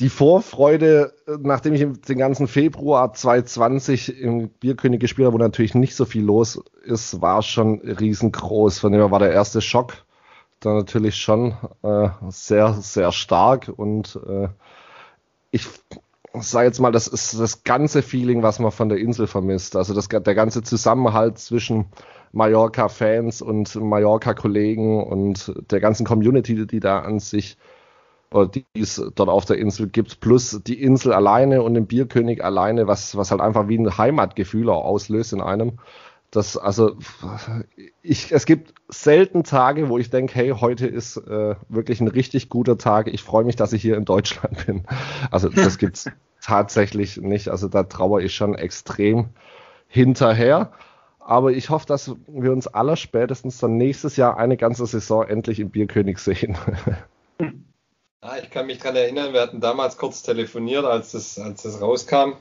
Die 0.00 0.08
Vorfreude, 0.08 1.12
nachdem 1.40 1.74
ich 1.74 1.86
den 2.08 2.18
ganzen 2.18 2.48
Februar 2.48 3.12
2020 3.12 4.20
im 4.20 4.48
Bierkönig 4.48 5.00
gespielt 5.00 5.26
habe, 5.26 5.34
wo 5.34 5.38
natürlich 5.38 5.74
nicht 5.74 5.94
so 5.94 6.06
viel 6.06 6.24
los 6.24 6.60
ist, 6.82 7.20
war 7.20 7.42
schon 7.42 7.80
riesengroß. 7.80 8.78
Von 8.78 8.90
dem 8.92 9.02
her 9.02 9.10
war 9.10 9.18
der 9.18 9.32
erste 9.32 9.60
Schock 9.60 10.06
dann 10.60 10.76
natürlich 10.76 11.16
schon 11.16 11.56
äh, 11.82 12.08
sehr, 12.30 12.74
sehr 12.74 13.12
stark 13.12 13.68
und 13.74 14.18
äh, 14.26 14.48
ich 15.50 15.66
sage 16.42 16.66
jetzt 16.66 16.80
mal, 16.80 16.92
das 16.92 17.06
ist 17.06 17.38
das 17.38 17.64
ganze 17.64 18.02
Feeling, 18.02 18.42
was 18.42 18.58
man 18.58 18.70
von 18.70 18.88
der 18.88 18.98
Insel 18.98 19.26
vermisst. 19.26 19.76
Also 19.76 19.94
das, 19.94 20.08
der 20.08 20.34
ganze 20.34 20.62
Zusammenhalt 20.62 21.38
zwischen 21.38 21.86
Mallorca-Fans 22.32 23.42
und 23.42 23.74
Mallorca-Kollegen 23.74 25.02
und 25.02 25.54
der 25.70 25.80
ganzen 25.80 26.04
Community, 26.04 26.66
die 26.66 26.80
da 26.80 27.00
an 27.00 27.18
sich 27.18 27.56
die 28.54 28.66
es 28.78 29.02
dort 29.14 29.30
auf 29.30 29.46
der 29.46 29.56
Insel 29.58 29.88
gibt, 29.88 30.20
plus 30.20 30.60
die 30.66 30.82
Insel 30.82 31.12
alleine 31.12 31.62
und 31.62 31.74
den 31.74 31.86
Bierkönig 31.86 32.44
alleine, 32.44 32.86
was, 32.86 33.16
was 33.16 33.30
halt 33.30 33.40
einfach 33.40 33.68
wie 33.68 33.78
ein 33.78 33.96
Heimatgefühl 33.96 34.68
auch 34.68 34.84
auslöst 34.84 35.32
in 35.32 35.40
einem. 35.40 35.78
Das, 36.30 36.58
also, 36.58 36.96
ich, 38.02 38.32
es 38.32 38.44
gibt 38.44 38.74
selten 38.88 39.44
Tage, 39.44 39.88
wo 39.88 39.96
ich 39.96 40.10
denke, 40.10 40.34
hey, 40.34 40.50
heute 40.50 40.86
ist 40.86 41.16
äh, 41.16 41.54
wirklich 41.70 42.02
ein 42.02 42.08
richtig 42.08 42.50
guter 42.50 42.76
Tag. 42.76 43.08
Ich 43.08 43.22
freue 43.22 43.44
mich, 43.44 43.56
dass 43.56 43.72
ich 43.72 43.80
hier 43.80 43.96
in 43.96 44.04
Deutschland 44.04 44.66
bin. 44.66 44.84
Also, 45.30 45.48
das 45.48 45.78
gibt's 45.78 46.10
tatsächlich 46.48 47.18
nicht. 47.18 47.48
Also, 47.48 47.68
da 47.68 47.82
trauere 47.82 48.22
ich 48.22 48.34
schon 48.34 48.54
extrem 48.54 49.28
hinterher. 49.86 50.72
Aber 51.20 51.52
ich 51.52 51.68
hoffe, 51.68 51.86
dass 51.86 52.12
wir 52.26 52.52
uns 52.52 52.66
aller 52.66 52.96
spätestens 52.96 53.58
dann 53.58 53.76
nächstes 53.76 54.16
Jahr 54.16 54.38
eine 54.38 54.56
ganze 54.56 54.86
Saison 54.86 55.24
endlich 55.24 55.60
im 55.60 55.70
Bierkönig 55.70 56.18
sehen. 56.18 56.56
Ah, 58.20 58.36
ich 58.42 58.50
kann 58.50 58.66
mich 58.66 58.78
daran 58.78 58.96
erinnern, 58.96 59.32
wir 59.32 59.40
hatten 59.40 59.60
damals 59.60 59.96
kurz 59.96 60.24
telefoniert, 60.24 60.84
als 60.84 61.12
das, 61.12 61.38
als 61.38 61.62
das 61.62 61.80
rauskam. 61.80 62.32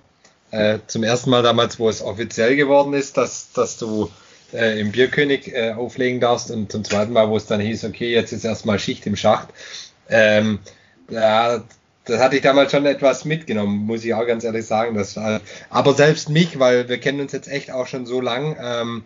Äh, 0.50 0.80
zum 0.88 1.04
ersten 1.04 1.30
Mal 1.30 1.44
damals, 1.44 1.78
wo 1.78 1.88
es 1.88 2.02
offiziell 2.02 2.56
geworden 2.56 2.94
ist, 2.94 3.16
dass, 3.16 3.54
dass 3.54 3.78
du 3.78 4.10
äh, 4.54 4.80
im 4.80 4.92
Bierkönig 4.92 5.54
äh, 5.54 5.74
auflegen 5.74 6.20
darfst 6.20 6.50
und 6.50 6.72
zum 6.72 6.84
zweiten 6.84 7.14
Mal, 7.14 7.30
wo 7.30 7.38
es 7.38 7.46
dann 7.46 7.60
hieß, 7.60 7.86
okay, 7.86 8.12
jetzt 8.12 8.32
ist 8.32 8.44
erstmal 8.44 8.80
Schicht 8.80 9.06
im 9.06 9.16
Schacht. 9.16 9.50
Ähm, 10.10 10.58
ja, 11.10 11.64
das 12.08 12.20
hatte 12.20 12.38
ich 12.38 12.42
damals 12.42 12.72
schon 12.72 12.86
etwas 12.86 13.26
mitgenommen, 13.26 13.86
muss 13.86 14.04
ich 14.04 14.14
auch 14.14 14.26
ganz 14.26 14.44
ehrlich 14.44 14.66
sagen. 14.66 14.96
Das, 14.96 15.18
äh, 15.18 15.40
aber 15.70 15.94
selbst 15.94 16.30
mich, 16.30 16.60
weil 16.60 16.90
wir 16.90 17.00
kennen 17.00 17.20
uns 17.20 17.32
jetzt 17.34 17.48
echt 17.48 17.72
auch 17.72 17.88
schon 17.88 18.06
so 18.06 18.22
lang 18.22 18.56
ähm, 18.62 19.04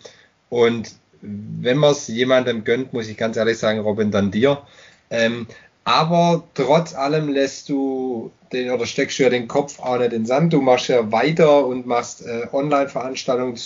und 0.50 0.94
wenn 1.22 1.78
man 1.78 1.92
es 1.92 2.08
jemandem 2.08 2.64
gönnt, 2.64 2.94
muss 2.94 3.08
ich 3.08 3.18
ganz 3.18 3.38
ehrlich 3.38 3.58
sagen, 3.58 3.80
Robin, 3.80 4.12
dann 4.12 4.32
dir. 4.32 4.64
Ähm, 5.10 5.48
aber 5.84 6.44
trotz 6.54 6.96
allem 6.96 7.30
lässt 7.30 7.70
du 7.70 8.32
den 8.52 8.72
oder 8.72 8.86
steckst 8.86 9.18
du 9.20 9.24
ja 9.24 9.30
den 9.30 9.48
Kopf 9.48 9.80
auch 9.80 9.98
nicht 9.98 10.06
in 10.06 10.12
den 10.12 10.26
Sand. 10.26 10.54
Du 10.54 10.62
machst 10.62 10.88
ja 10.88 11.12
weiter 11.12 11.66
und 11.66 11.86
machst 11.88 12.26
äh, 12.26 12.48
Online-Veranstaltungen 12.52 13.60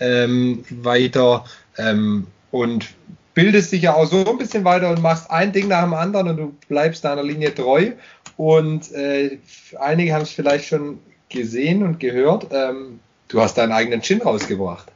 ähm, 0.00 0.64
weiter 0.70 1.44
ähm, 1.78 2.26
und 2.50 2.88
bildest 3.34 3.72
dich 3.72 3.82
ja 3.82 3.94
auch 3.94 4.06
so 4.06 4.24
ein 4.24 4.38
bisschen 4.38 4.64
weiter 4.64 4.90
und 4.90 5.02
machst 5.02 5.30
ein 5.30 5.52
Ding 5.52 5.68
nach 5.68 5.82
dem 5.82 5.94
anderen 5.94 6.28
und 6.28 6.36
du 6.36 6.54
bleibst 6.68 7.04
deiner 7.04 7.22
Linie 7.22 7.54
treu. 7.54 7.92
Und 8.36 8.92
äh, 8.92 9.38
einige 9.78 10.12
haben 10.12 10.22
es 10.22 10.30
vielleicht 10.30 10.66
schon 10.66 10.98
gesehen 11.28 11.82
und 11.82 12.00
gehört. 12.00 12.48
Ähm, 12.50 13.00
du 13.28 13.40
hast 13.40 13.58
deinen 13.58 13.72
eigenen 13.72 14.02
Gin 14.02 14.22
rausgebracht. 14.22 14.90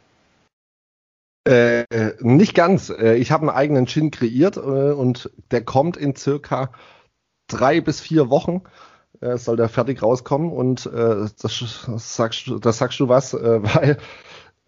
Äh, 1.44 1.84
nicht 2.20 2.54
ganz. 2.54 2.90
Äh, 2.90 3.16
ich 3.16 3.30
habe 3.30 3.48
einen 3.48 3.56
eigenen 3.56 3.86
Gin 3.86 4.10
kreiert 4.10 4.56
äh, 4.56 4.60
und 4.60 5.30
der 5.50 5.64
kommt 5.64 5.96
in 5.96 6.14
circa 6.14 6.72
drei 7.46 7.80
bis 7.80 8.00
vier 8.00 8.28
Wochen. 8.28 8.62
Äh, 9.20 9.36
soll 9.38 9.56
der 9.56 9.68
fertig 9.68 10.02
rauskommen 10.02 10.52
und 10.52 10.86
äh, 10.86 11.26
das, 11.40 11.88
sagst, 11.96 12.52
das 12.60 12.78
sagst 12.78 13.00
du 13.00 13.08
was, 13.08 13.34
äh, 13.34 13.62
weil 13.74 13.98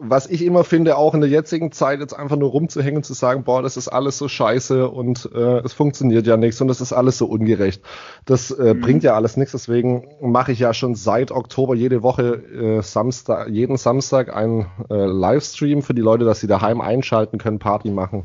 was 0.03 0.27
ich 0.27 0.43
immer 0.43 0.65
finde, 0.65 0.97
auch 0.97 1.13
in 1.13 1.21
der 1.21 1.29
jetzigen 1.29 1.73
Zeit 1.73 2.01
jetzt 2.01 2.15
einfach 2.15 2.37
nur 2.37 2.51
rumzuhängen 2.51 2.97
und 2.97 3.05
zu 3.05 3.13
sagen, 3.13 3.45
boah, 3.45 3.63
das 3.63 3.77
ist 3.77 3.89
alles 3.89 4.17
so 4.17 4.29
scheiße 4.29 4.89
und 4.89 5.29
äh, 5.35 5.59
es 5.59 5.75
funktioniert 5.75 6.27
ja 6.27 6.39
nichts 6.39 6.59
und 6.63 6.69
das 6.69 6.81
ist 6.81 6.95
alles 6.95 7.19
so 7.19 7.27
ungerecht. 7.27 7.83
Das 8.25 8.51
äh, 8.51 8.73
mhm. 8.73 8.81
bringt 8.81 9.03
ja 9.03 9.15
alles 9.15 9.37
nichts. 9.37 9.53
Deswegen 9.53 10.09
mache 10.23 10.53
ich 10.53 10.59
ja 10.59 10.73
schon 10.73 10.95
seit 10.95 11.31
Oktober 11.31 11.75
jede 11.75 12.03
Woche 12.03 12.37
äh, 12.79 12.83
Samstag, 12.83 13.51
jeden 13.51 13.77
Samstag 13.77 14.35
einen 14.35 14.67
äh, 14.89 15.05
Livestream 15.05 15.83
für 15.83 15.93
die 15.93 16.03
Leute, 16.03 16.25
dass 16.25 16.41
sie 16.41 16.47
daheim 16.47 16.81
einschalten 16.81 17.37
können, 17.37 17.59
Party 17.59 17.91
machen, 17.91 18.25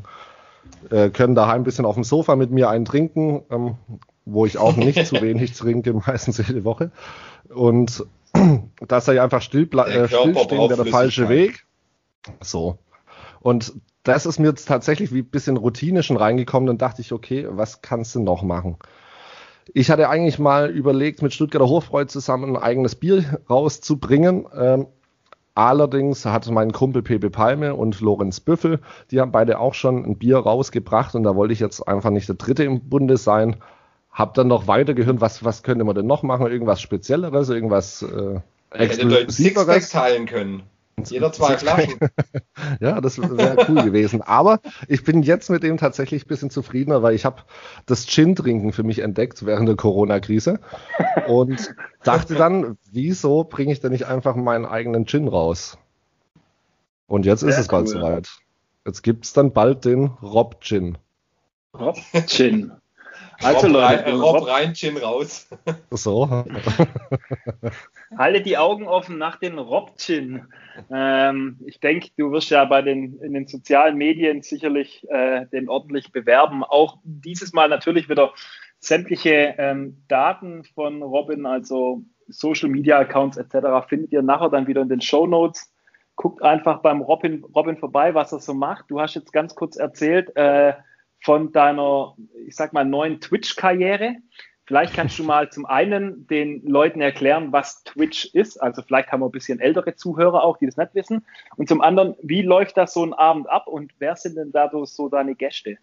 äh, 0.90 1.10
können 1.10 1.34
daheim 1.34 1.60
ein 1.60 1.64
bisschen 1.64 1.84
auf 1.84 1.94
dem 1.94 2.04
Sofa 2.04 2.36
mit 2.36 2.50
mir 2.50 2.70
einen 2.70 2.86
trinken, 2.86 3.42
ähm, 3.50 3.74
wo 4.24 4.46
ich 4.46 4.56
auch 4.56 4.76
nicht 4.76 5.06
zu 5.06 5.20
wenig 5.20 5.52
trinke, 5.52 5.92
meistens 5.92 6.38
jede 6.38 6.64
Woche. 6.64 6.90
Und 7.54 8.06
dass 8.88 9.08
er 9.08 9.22
einfach 9.22 9.42
still, 9.42 9.68
äh, 9.72 10.08
stillstehen 10.08 10.70
wäre 10.70 10.84
der 10.84 10.92
falsche 10.92 11.28
Weg. 11.28 11.66
So. 12.40 12.78
Und 13.40 13.74
das 14.02 14.26
ist 14.26 14.38
mir 14.38 14.48
jetzt 14.48 14.66
tatsächlich 14.66 15.12
wie 15.12 15.20
ein 15.20 15.30
bisschen 15.30 15.56
Routine 15.56 16.02
schon 16.02 16.16
reingekommen. 16.16 16.66
Dann 16.66 16.78
dachte 16.78 17.00
ich, 17.00 17.12
okay, 17.12 17.46
was 17.48 17.82
kannst 17.82 18.14
du 18.14 18.20
noch 18.20 18.42
machen? 18.42 18.76
Ich 19.74 19.90
hatte 19.90 20.08
eigentlich 20.08 20.38
mal 20.38 20.70
überlegt, 20.70 21.22
mit 21.22 21.34
Stuttgarter 21.34 21.68
Hofbräu 21.68 22.04
zusammen 22.04 22.56
ein 22.56 22.62
eigenes 22.62 22.94
Bier 22.94 23.40
rauszubringen. 23.50 24.46
Ähm, 24.56 24.86
allerdings 25.56 26.24
hat 26.24 26.48
mein 26.50 26.72
Kumpel 26.72 27.02
Pepe 27.02 27.30
Palme 27.30 27.74
und 27.74 28.00
Lorenz 28.00 28.38
Büffel, 28.38 28.80
die 29.10 29.20
haben 29.20 29.32
beide 29.32 29.58
auch 29.58 29.74
schon 29.74 30.04
ein 30.04 30.18
Bier 30.18 30.38
rausgebracht 30.38 31.14
und 31.16 31.24
da 31.24 31.34
wollte 31.34 31.52
ich 31.52 31.60
jetzt 31.60 31.80
einfach 31.88 32.10
nicht 32.10 32.28
der 32.28 32.36
Dritte 32.36 32.62
im 32.62 32.88
Bunde 32.88 33.16
sein. 33.16 33.56
Hab 34.16 34.32
dann 34.32 34.48
noch 34.48 34.66
weitergehört, 34.66 35.20
was, 35.20 35.44
was 35.44 35.62
könnte 35.62 35.84
man 35.84 35.94
denn 35.94 36.06
noch 36.06 36.22
machen? 36.22 36.46
Irgendwas 36.46 36.80
Spezielleres, 36.80 37.50
irgendwas 37.50 38.00
äh, 38.00 38.40
Exklusiveres? 38.70 39.36
Sixpacks 39.36 39.90
teilen 39.90 40.24
können. 40.24 40.62
Jeder 41.04 41.30
zwei 41.32 41.58
Flaschen. 41.58 41.98
ja, 42.80 43.02
das 43.02 43.18
wäre 43.18 43.66
cool 43.68 43.82
gewesen. 43.84 44.22
Aber 44.22 44.60
ich 44.88 45.04
bin 45.04 45.22
jetzt 45.22 45.50
mit 45.50 45.62
dem 45.62 45.76
tatsächlich 45.76 46.24
ein 46.24 46.28
bisschen 46.28 46.48
zufriedener, 46.48 47.02
weil 47.02 47.14
ich 47.14 47.26
habe 47.26 47.42
das 47.84 48.06
Gin-Trinken 48.06 48.72
für 48.72 48.84
mich 48.84 49.00
entdeckt 49.00 49.44
während 49.44 49.68
der 49.68 49.76
Corona-Krise 49.76 50.60
und 51.28 51.74
dachte 52.02 52.36
dann, 52.36 52.78
wieso 52.90 53.44
bringe 53.44 53.70
ich 53.70 53.80
denn 53.80 53.92
nicht 53.92 54.06
einfach 54.06 54.34
meinen 54.34 54.64
eigenen 54.64 55.04
Gin 55.04 55.28
raus? 55.28 55.76
Und 57.06 57.26
jetzt 57.26 57.40
Sehr 57.40 57.50
ist 57.50 57.58
es 57.58 57.68
bald 57.68 57.88
soweit. 57.88 58.30
Jetzt 58.86 59.02
gibt 59.02 59.26
es 59.26 59.34
dann 59.34 59.52
bald 59.52 59.84
den 59.84 60.06
Rob 60.22 60.62
Gin. 60.62 60.96
Also 63.42 63.66
Rob 63.66 63.72
Leute, 63.72 64.06
rein, 64.06 64.14
Rob, 64.14 64.36
Rob 64.36 64.48
rein, 64.48 64.74
Gin 64.74 64.96
raus. 64.96 65.48
So. 65.90 66.28
Halte 68.18 68.40
die 68.40 68.56
Augen 68.56 68.86
offen 68.86 69.18
nach 69.18 69.36
den 69.36 69.58
Rob 69.58 69.96
Gin. 69.98 70.46
Ähm, 70.90 71.58
ich 71.66 71.80
denke, 71.80 72.08
du 72.16 72.30
wirst 72.32 72.50
ja 72.50 72.64
bei 72.64 72.82
den 72.82 73.18
in 73.20 73.34
den 73.34 73.46
sozialen 73.46 73.96
Medien 73.96 74.42
sicherlich 74.42 75.06
äh, 75.10 75.46
den 75.46 75.68
ordentlich 75.68 76.12
bewerben. 76.12 76.64
Auch 76.64 76.98
dieses 77.04 77.52
Mal 77.52 77.68
natürlich 77.68 78.08
wieder 78.08 78.32
sämtliche 78.78 79.54
ähm, 79.58 80.02
Daten 80.08 80.64
von 80.74 81.02
Robin, 81.02 81.46
also 81.46 82.02
Social 82.28 82.68
Media 82.68 82.98
Accounts 82.98 83.36
etc. 83.36 83.88
findet 83.88 84.12
ihr 84.12 84.22
nachher 84.22 84.50
dann 84.50 84.66
wieder 84.66 84.82
in 84.82 84.88
den 84.88 85.00
Show 85.00 85.26
Notes. 85.26 85.72
Guckt 86.16 86.42
einfach 86.42 86.80
beim 86.80 87.02
Robin, 87.02 87.44
Robin 87.54 87.76
vorbei, 87.76 88.14
was 88.14 88.32
er 88.32 88.40
so 88.40 88.54
macht. 88.54 88.86
Du 88.88 89.00
hast 89.00 89.14
jetzt 89.14 89.32
ganz 89.32 89.54
kurz 89.54 89.76
erzählt, 89.76 90.34
äh, 90.36 90.72
von 91.22 91.52
deiner, 91.52 92.16
ich 92.46 92.56
sag 92.56 92.72
mal, 92.72 92.84
neuen 92.84 93.20
Twitch-Karriere. 93.20 94.16
Vielleicht 94.66 94.94
kannst 94.94 95.18
du 95.18 95.24
mal 95.24 95.50
zum 95.50 95.66
einen 95.66 96.26
den 96.26 96.66
Leuten 96.66 97.00
erklären, 97.00 97.52
was 97.52 97.84
Twitch 97.84 98.26
ist. 98.34 98.58
Also 98.58 98.82
vielleicht 98.82 99.10
haben 99.12 99.20
wir 99.20 99.26
ein 99.26 99.32
bisschen 99.32 99.60
ältere 99.60 99.94
Zuhörer 99.96 100.42
auch, 100.42 100.58
die 100.58 100.66
das 100.66 100.76
nicht 100.76 100.94
wissen. 100.94 101.24
Und 101.56 101.68
zum 101.68 101.80
anderen, 101.80 102.16
wie 102.22 102.42
läuft 102.42 102.76
das 102.76 102.94
so 102.94 103.04
ein 103.04 103.14
Abend 103.14 103.48
ab 103.48 103.66
und 103.66 103.92
wer 103.98 104.16
sind 104.16 104.36
denn 104.36 104.52
dadurch 104.52 104.90
so 104.90 105.08
deine 105.08 105.34
Gäste? 105.34 105.78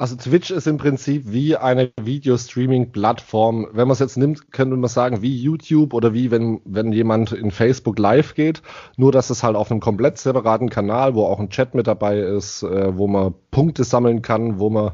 Also 0.00 0.16
Twitch 0.16 0.50
ist 0.50 0.66
im 0.66 0.78
Prinzip 0.78 1.24
wie 1.26 1.58
eine 1.58 1.92
Video-Streaming-Plattform. 2.00 3.68
Wenn 3.72 3.86
man 3.86 3.92
es 3.92 3.98
jetzt 3.98 4.16
nimmt, 4.16 4.50
könnte 4.50 4.74
man 4.74 4.88
sagen, 4.88 5.20
wie 5.20 5.36
YouTube 5.36 5.92
oder 5.92 6.14
wie 6.14 6.30
wenn, 6.30 6.62
wenn 6.64 6.90
jemand 6.90 7.32
in 7.32 7.50
Facebook 7.50 7.98
live 7.98 8.34
geht. 8.34 8.62
Nur, 8.96 9.12
dass 9.12 9.28
es 9.28 9.42
halt 9.42 9.56
auf 9.56 9.70
einem 9.70 9.80
komplett 9.80 10.16
separaten 10.16 10.70
Kanal, 10.70 11.14
wo 11.14 11.26
auch 11.26 11.38
ein 11.38 11.50
Chat 11.50 11.74
mit 11.74 11.86
dabei 11.86 12.18
ist, 12.18 12.62
äh, 12.62 12.96
wo 12.96 13.08
man 13.08 13.34
Punkte 13.50 13.84
sammeln 13.84 14.22
kann, 14.22 14.58
wo 14.58 14.70
man 14.70 14.92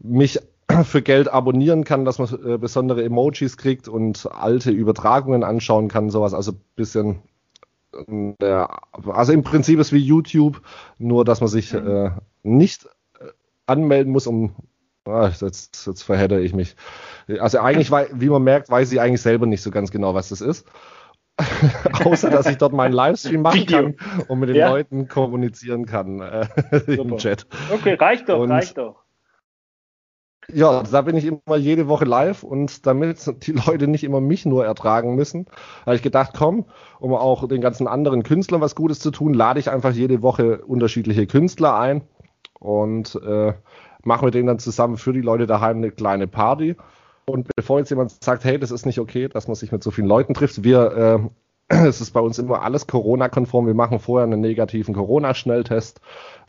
mich 0.00 0.40
für 0.82 1.02
Geld 1.02 1.32
abonnieren 1.32 1.84
kann, 1.84 2.04
dass 2.04 2.18
man 2.18 2.28
äh, 2.44 2.58
besondere 2.58 3.04
Emojis 3.04 3.56
kriegt 3.56 3.86
und 3.86 4.28
alte 4.32 4.72
Übertragungen 4.72 5.44
anschauen 5.44 5.86
kann, 5.86 6.10
sowas. 6.10 6.34
Also 6.34 6.52
bisschen 6.74 7.22
äh, 8.40 8.66
also 9.06 9.32
im 9.32 9.44
Prinzip 9.44 9.78
ist 9.78 9.92
wie 9.92 9.98
YouTube, 9.98 10.62
nur 10.98 11.24
dass 11.24 11.40
man 11.40 11.48
sich 11.48 11.72
mhm. 11.72 11.86
äh, 11.86 12.10
nicht 12.42 12.88
anmelden 13.66 14.12
muss, 14.12 14.26
um. 14.26 14.54
Ah, 15.04 15.28
jetzt, 15.28 15.84
jetzt 15.84 16.02
verhedder 16.02 16.38
ich 16.38 16.54
mich. 16.54 16.76
Also 17.40 17.58
eigentlich, 17.58 17.90
wie 17.90 18.28
man 18.28 18.44
merkt, 18.44 18.70
weiß 18.70 18.92
ich 18.92 19.00
eigentlich 19.00 19.20
selber 19.20 19.46
nicht 19.46 19.62
so 19.62 19.72
ganz 19.72 19.90
genau, 19.90 20.14
was 20.14 20.28
das 20.28 20.40
ist. 20.40 20.64
Außer 22.04 22.30
dass 22.30 22.46
ich 22.46 22.58
dort 22.58 22.72
meinen 22.72 22.92
Livestream 22.92 23.42
machen 23.42 23.66
kann 23.66 23.96
und 24.28 24.38
mit 24.38 24.50
den 24.50 24.56
ja. 24.56 24.68
Leuten 24.70 25.08
kommunizieren 25.08 25.86
kann 25.86 26.20
äh, 26.20 26.46
im 26.86 27.16
Chat. 27.16 27.46
Okay, 27.72 27.94
reicht 27.94 28.28
doch, 28.28 28.40
und, 28.40 28.50
reicht 28.50 28.78
doch. 28.78 29.02
Ja, 30.52 30.82
da 30.82 31.02
bin 31.02 31.16
ich 31.16 31.24
immer 31.24 31.56
jede 31.56 31.88
Woche 31.88 32.04
live 32.04 32.42
und 32.42 32.86
damit 32.86 33.46
die 33.46 33.52
Leute 33.52 33.86
nicht 33.86 34.04
immer 34.04 34.20
mich 34.20 34.44
nur 34.44 34.64
ertragen 34.64 35.14
müssen, 35.14 35.46
habe 35.86 35.96
ich 35.96 36.02
gedacht, 36.02 36.32
komm, 36.36 36.66
um 36.98 37.14
auch 37.14 37.48
den 37.48 37.60
ganzen 37.60 37.86
anderen 37.86 38.22
Künstlern 38.22 38.60
was 38.60 38.74
Gutes 38.74 38.98
zu 38.98 39.10
tun, 39.10 39.34
lade 39.34 39.60
ich 39.60 39.70
einfach 39.70 39.92
jede 39.92 40.20
Woche 40.20 40.64
unterschiedliche 40.64 41.26
Künstler 41.26 41.78
ein 41.78 42.02
und 42.62 43.20
äh, 43.26 43.52
mache 44.04 44.24
mit 44.24 44.34
denen 44.34 44.46
dann 44.46 44.58
zusammen 44.58 44.96
für 44.96 45.12
die 45.12 45.20
Leute 45.20 45.46
daheim 45.46 45.78
eine 45.78 45.90
kleine 45.90 46.26
Party. 46.26 46.76
Und 47.24 47.48
bevor 47.54 47.78
jetzt 47.78 47.90
jemand 47.90 48.12
sagt, 48.22 48.44
hey, 48.44 48.58
das 48.58 48.70
ist 48.70 48.86
nicht 48.86 48.98
okay, 48.98 49.28
dass 49.28 49.46
man 49.46 49.54
sich 49.54 49.72
mit 49.72 49.82
so 49.82 49.90
vielen 49.90 50.06
Leuten 50.06 50.34
trifft, 50.34 50.64
wir, 50.64 51.30
äh, 51.68 51.74
es 51.86 52.00
ist 52.00 52.12
bei 52.12 52.20
uns 52.20 52.38
immer 52.38 52.62
alles 52.62 52.86
Corona-konform. 52.86 53.66
Wir 53.66 53.74
machen 53.74 53.98
vorher 53.98 54.26
einen 54.26 54.40
negativen 54.40 54.94
Corona-Schnelltest, 54.94 56.00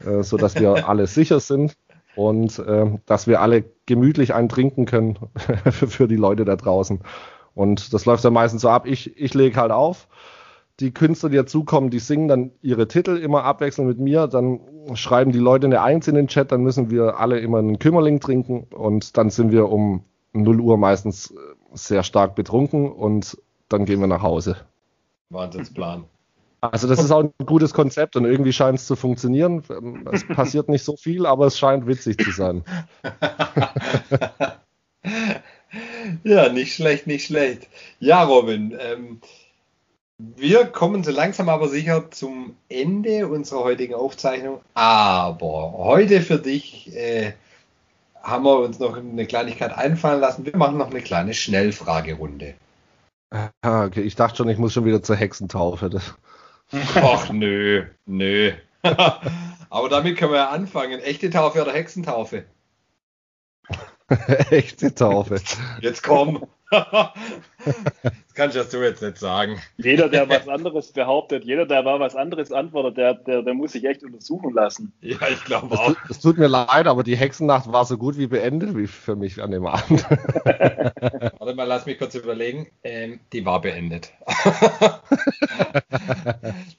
äh, 0.06 0.23
sodass 0.23 0.56
wir 0.60 0.88
alle 0.89 1.08
sicher 1.08 1.39
sind 1.39 1.76
und 2.15 2.60
äh, 2.60 2.86
dass 3.06 3.28
wir 3.28 3.41
alle 3.41 3.63
gemütlich 3.86 4.34
einen 4.34 4.49
trinken 4.49 4.86
können 4.86 5.17
für, 5.71 5.88
für 5.88 6.08
die 6.08 6.15
Leute 6.15 6.45
da 6.45 6.56
draußen. 6.56 7.02
Und 7.56 7.93
das 7.93 8.06
läuft 8.06 8.26
dann 8.26 8.34
meistens 8.34 8.63
so 8.63 8.69
ab. 8.69 8.88
Ich, 8.88 9.17
ich 9.19 9.34
lege 9.34 9.60
halt 9.60 9.71
auf 9.71 10.08
die 10.84 10.91
Künstler, 10.91 11.30
die 11.30 11.38
dazukommen, 11.38 11.89
die 11.89 12.00
singen 12.00 12.28
dann 12.28 12.52
ihre 12.62 12.88
Titel 12.88 13.15
immer 13.15 13.46
abwechselnd 13.46 13.88
mit 13.88 14.00
mir. 14.00 14.28
Dann 14.28 14.60
schreiben 14.96 15.32
die 15.32 15.39
Leute 15.39 15.65
eine 15.65 15.82
Eins 15.82 16.08
in 16.10 16.15
den 16.15 16.28
Chat, 16.28 16.52
dann 16.52 16.62
müssen 16.62 16.91
wir 16.91 17.19
alle 17.19 17.39
immer 17.39 17.60
einen 17.60 17.80
Kümmerling 17.80 18.19
trinken 18.19 18.67
und 18.76 19.17
dann 19.17 19.30
sind 19.30 19.52
wir 19.52 19.69
um 19.69 20.04
0 20.34 20.60
Uhr 20.60 20.78
meistens 20.78 21.32
äh, 21.32 21.36
sehr 21.74 22.04
stark 22.04 22.36
betrunken 22.36 22.91
und 22.91 23.38
dann 23.69 23.86
gehen 23.86 24.02
wir 24.02 24.08
nach 24.08 24.22
Hause. 24.22 24.58
Wahnsinnsplan. 25.30 26.04
Also 26.60 26.88
das 26.88 27.04
ist 27.04 27.12
auch 27.12 27.24
ein 27.24 27.34
gutes 27.46 27.74
Konzept 27.74 28.15
und 28.15 28.26
irgendwie 28.26 28.54
scheint 28.54 28.80
es 28.80 28.86
zu 28.86 28.96
funktionieren. 28.96 29.63
Es 30.12 30.28
passiert 30.28 30.69
nicht 30.69 30.84
so 30.84 30.98
viel, 30.98 31.26
aber 31.26 31.48
es 31.48 31.58
scheint 31.58 31.88
witzig 31.88 32.17
zu 32.17 32.32
sein. 32.32 32.63
ja, 36.24 36.50
nicht 36.50 36.76
schlecht, 36.76 37.08
nicht 37.08 37.26
schlecht. 37.26 37.67
Ja, 38.00 38.24
Robin, 38.24 38.78
ähm, 38.80 39.19
wir 40.36 40.66
kommen 40.66 41.04
so 41.04 41.12
langsam 41.12 41.50
aber 41.50 41.68
sicher 41.68 42.10
zum 42.12 42.56
Ende 42.70 43.28
unserer 43.28 43.64
heutigen 43.64 43.94
Aufzeichnung. 43.94 44.62
Aber 44.74 45.74
heute 45.78 46.22
für 46.22 46.40
dich 46.40 46.96
äh, 46.96 47.34
haben 48.22 48.46
wir 48.46 48.60
uns 48.60 48.80
noch 48.80 48.98
eine 48.98 49.26
Kleinigkeit 49.26 49.74
einfallen 49.74 50.22
lassen. 50.22 50.46
Wir 50.46 50.56
machen 50.56 50.78
noch 50.78 50.90
eine 50.90 51.02
kleine 51.02 51.34
Schnellfragerunde. 51.34 52.56
Ah, 53.62 53.86
okay. 53.86 54.02
Ich 54.02 54.16
dachte 54.16 54.38
schon, 54.38 54.50
ich 54.50 54.58
muss 54.58 54.74
schon 54.74 54.86
wieder 54.86 55.04
zur 55.04 55.16
Hexentaufe. 55.16 55.90
Ach 56.96 57.30
nö, 57.30 57.86
nö. 58.06 58.54
aber 58.84 59.90
damit 59.90 60.18
können 60.18 60.32
wir 60.32 60.40
ja 60.40 60.50
anfangen. 60.50 61.00
Echte 61.00 61.30
Taufe 61.30 61.62
oder 61.62 61.74
Hexentaufe? 61.74 62.46
Echte 64.50 64.94
Taufe. 64.94 65.42
Jetzt 65.82 66.04
komm. 66.04 66.46
Das 66.74 68.34
kannst 68.34 68.74
du 68.74 68.84
jetzt 68.84 69.02
nicht 69.02 69.18
sagen. 69.18 69.62
Jeder, 69.78 70.10
der 70.10 70.28
was 70.28 70.48
anderes 70.48 70.92
behauptet, 70.92 71.46
jeder, 71.46 71.66
der 71.66 71.84
mal 71.84 72.00
was 72.00 72.16
anderes 72.16 72.52
antwortet, 72.52 72.98
der, 72.98 73.14
der, 73.14 73.44
der 73.44 73.54
muss 73.54 73.74
sich 73.74 73.86
echt 73.86 74.04
untersuchen 74.04 74.54
lassen. 74.54 74.92
Ja, 75.02 75.18
ich 75.32 75.44
glaube 75.44 75.78
auch. 75.78 75.96
Es 76.10 76.20
tut 76.20 76.38
mir 76.38 76.48
leid, 76.48 76.88
aber 76.88 77.04
die 77.04 77.16
Hexennacht 77.16 77.72
war 77.72 77.86
so 77.86 77.98
gut 77.98 78.18
wie 78.18 78.28
beendet 78.28 78.76
wie 78.76 78.88
für 78.88 79.16
mich 79.16 79.42
an 79.42 79.52
dem 79.52 79.66
Abend. 79.66 80.04
Warte 80.44 81.56
mal, 81.56 81.66
lass 81.66 81.86
mich 81.86 82.00
kurz 82.00 82.16
überlegen. 82.16 82.68
Ähm, 82.84 83.20
die 83.32 83.46
war 83.46 83.62
beendet. 83.62 84.12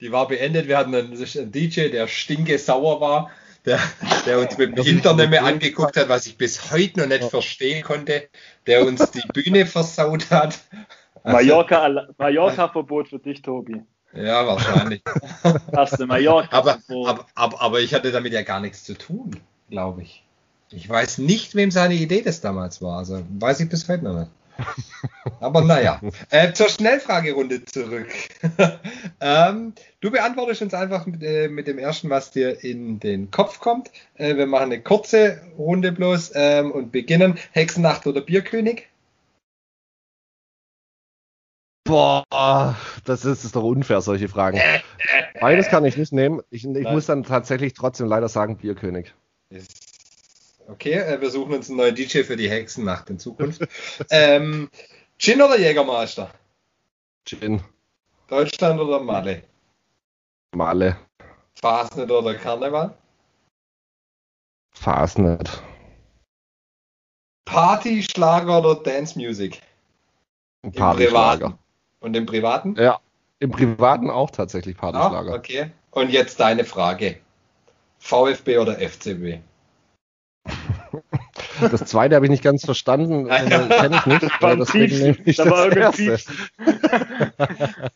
die 0.01 0.11
war 0.11 0.27
beendet. 0.27 0.67
Wir 0.67 0.77
hatten 0.77 0.93
einen, 0.93 1.13
einen 1.13 1.51
DJ, 1.51 1.89
der 1.89 2.07
stinke 2.07 2.57
sauer 2.57 2.99
war 2.99 3.31
der, 3.65 3.79
der 4.25 4.39
uns 4.39 4.57
mit 4.57 4.77
dem 4.77 4.83
Hintern 4.83 5.17
nicht 5.17 5.29
mehr 5.29 5.43
angeguckt 5.43 5.97
hat, 5.97 6.09
was 6.09 6.25
ich 6.25 6.37
bis 6.37 6.71
heute 6.71 6.99
noch 6.99 7.07
nicht 7.07 7.23
ja. 7.23 7.29
verstehen 7.29 7.83
konnte, 7.83 8.29
der 8.67 8.85
uns 8.85 9.11
die 9.11 9.23
Bühne 9.33 9.65
versaut 9.65 10.29
hat. 10.29 10.59
Mallorca, 11.23 12.07
Mallorca-Verbot 12.17 13.09
für 13.09 13.19
dich, 13.19 13.41
Tobi. 13.41 13.81
Ja, 14.13 14.45
wahrscheinlich. 14.47 15.01
Hast 15.75 15.99
du 15.99 16.05
Mallorca 16.05 16.55
aber, 16.55 16.79
aber, 16.87 17.25
aber, 17.35 17.61
aber 17.61 17.79
ich 17.79 17.93
hatte 17.93 18.11
damit 18.11 18.33
ja 18.33 18.43
gar 18.43 18.59
nichts 18.59 18.83
zu 18.83 18.97
tun, 18.97 19.39
glaube 19.69 20.03
ich. 20.03 20.23
Ich 20.69 20.87
weiß 20.87 21.19
nicht, 21.19 21.55
wem 21.55 21.71
seine 21.71 21.95
Idee 21.95 22.21
das 22.21 22.41
damals 22.41 22.81
war. 22.81 22.99
Also 22.99 23.23
weiß 23.39 23.59
ich 23.61 23.69
bis 23.69 23.87
heute 23.89 24.03
noch 24.03 24.19
nicht. 24.19 24.31
Aber 25.39 25.61
naja, 25.61 25.99
äh, 26.29 26.53
zur 26.53 26.69
Schnellfragerunde 26.69 27.65
zurück. 27.65 28.07
ähm, 29.21 29.73
du 29.99 30.11
beantwortest 30.11 30.61
uns 30.61 30.73
einfach 30.73 31.05
mit, 31.05 31.21
äh, 31.23 31.47
mit, 31.47 31.67
dem 31.67 31.77
ersten, 31.77 32.09
was 32.09 32.31
dir 32.31 32.63
in 32.63 32.99
den 32.99 33.31
Kopf 33.31 33.59
kommt. 33.59 33.91
Äh, 34.15 34.37
wir 34.37 34.47
machen 34.47 34.65
eine 34.65 34.81
kurze 34.81 35.41
Runde 35.57 35.91
bloß 35.91 36.31
ähm, 36.35 36.71
und 36.71 36.91
beginnen. 36.91 37.37
Hexennacht 37.51 38.07
oder 38.07 38.21
Bierkönig? 38.21 38.87
Boah, 41.87 42.75
das 43.03 43.25
ist, 43.25 43.43
ist 43.43 43.55
doch 43.55 43.63
unfair, 43.63 44.01
solche 44.01 44.27
Fragen. 44.27 44.59
Beides 45.39 45.67
kann 45.67 45.85
ich 45.85 45.97
nicht 45.97 46.13
nehmen. 46.13 46.41
Ich, 46.49 46.65
ich 46.65 46.89
muss 46.89 47.05
dann 47.05 47.23
tatsächlich 47.23 47.73
trotzdem 47.75 48.07
leider 48.07 48.27
sagen 48.27 48.57
Bierkönig. 48.57 49.13
Ist 49.49 49.84
Okay, 50.67 50.93
äh, 50.93 51.21
wir 51.21 51.29
suchen 51.29 51.53
uns 51.53 51.69
einen 51.69 51.77
neuen 51.77 51.95
DJ 51.95 52.23
für 52.23 52.35
die 52.35 52.49
Hexennacht 52.49 53.09
in 53.09 53.19
Zukunft. 53.19 53.61
ähm, 54.09 54.69
Gin 55.17 55.41
oder 55.41 55.59
Jägermeister? 55.59 56.31
Gin. 57.25 57.61
Deutschland 58.27 58.79
oder 58.79 58.99
Male? 58.99 59.43
Male. 60.55 60.97
Fastnet 61.53 62.11
oder 62.11 62.35
Karneval? 62.35 62.97
Fastnet. 64.71 65.61
Party, 67.45 68.03
Schlager 68.03 68.59
oder 68.59 68.75
Dance 68.75 69.17
Music? 69.17 69.61
Party, 70.73 71.07
Schlager. 71.07 71.57
Und 71.99 72.15
im 72.15 72.25
Privaten? 72.25 72.75
Ja, 72.75 72.99
im 73.39 73.51
Privaten 73.51 74.09
auch 74.09 74.31
tatsächlich 74.31 74.75
Party, 74.75 74.97
Schlager. 74.97 75.33
Ah, 75.33 75.35
okay. 75.35 75.71
Und 75.91 76.09
jetzt 76.09 76.39
deine 76.39 76.65
Frage. 76.65 77.19
VfB 77.99 78.57
oder 78.57 78.79
FCB? 78.79 79.39
Das 81.59 81.85
zweite 81.85 82.15
habe 82.15 82.25
ich 82.25 82.29
nicht 82.29 82.43
ganz 82.43 82.65
verstanden. 82.65 83.29
Also, 83.29 83.67
Kenne 83.67 83.97
ich 83.97 84.05
nicht. 84.05 84.23
Das 84.23 84.31
war 84.41 84.55
deswegen 84.55 85.17
ich 85.25 85.37
da 85.37 85.49
war 85.49 85.69
das 85.69 85.99
erste. 85.99 86.33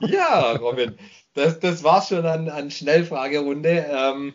ja, 0.00 0.52
Robin, 0.52 0.94
das, 1.34 1.60
das 1.60 1.84
war 1.84 2.02
schon 2.02 2.26
an, 2.26 2.48
an 2.48 2.70
Schnellfragerunde. 2.70 3.86
Ähm, 3.90 4.34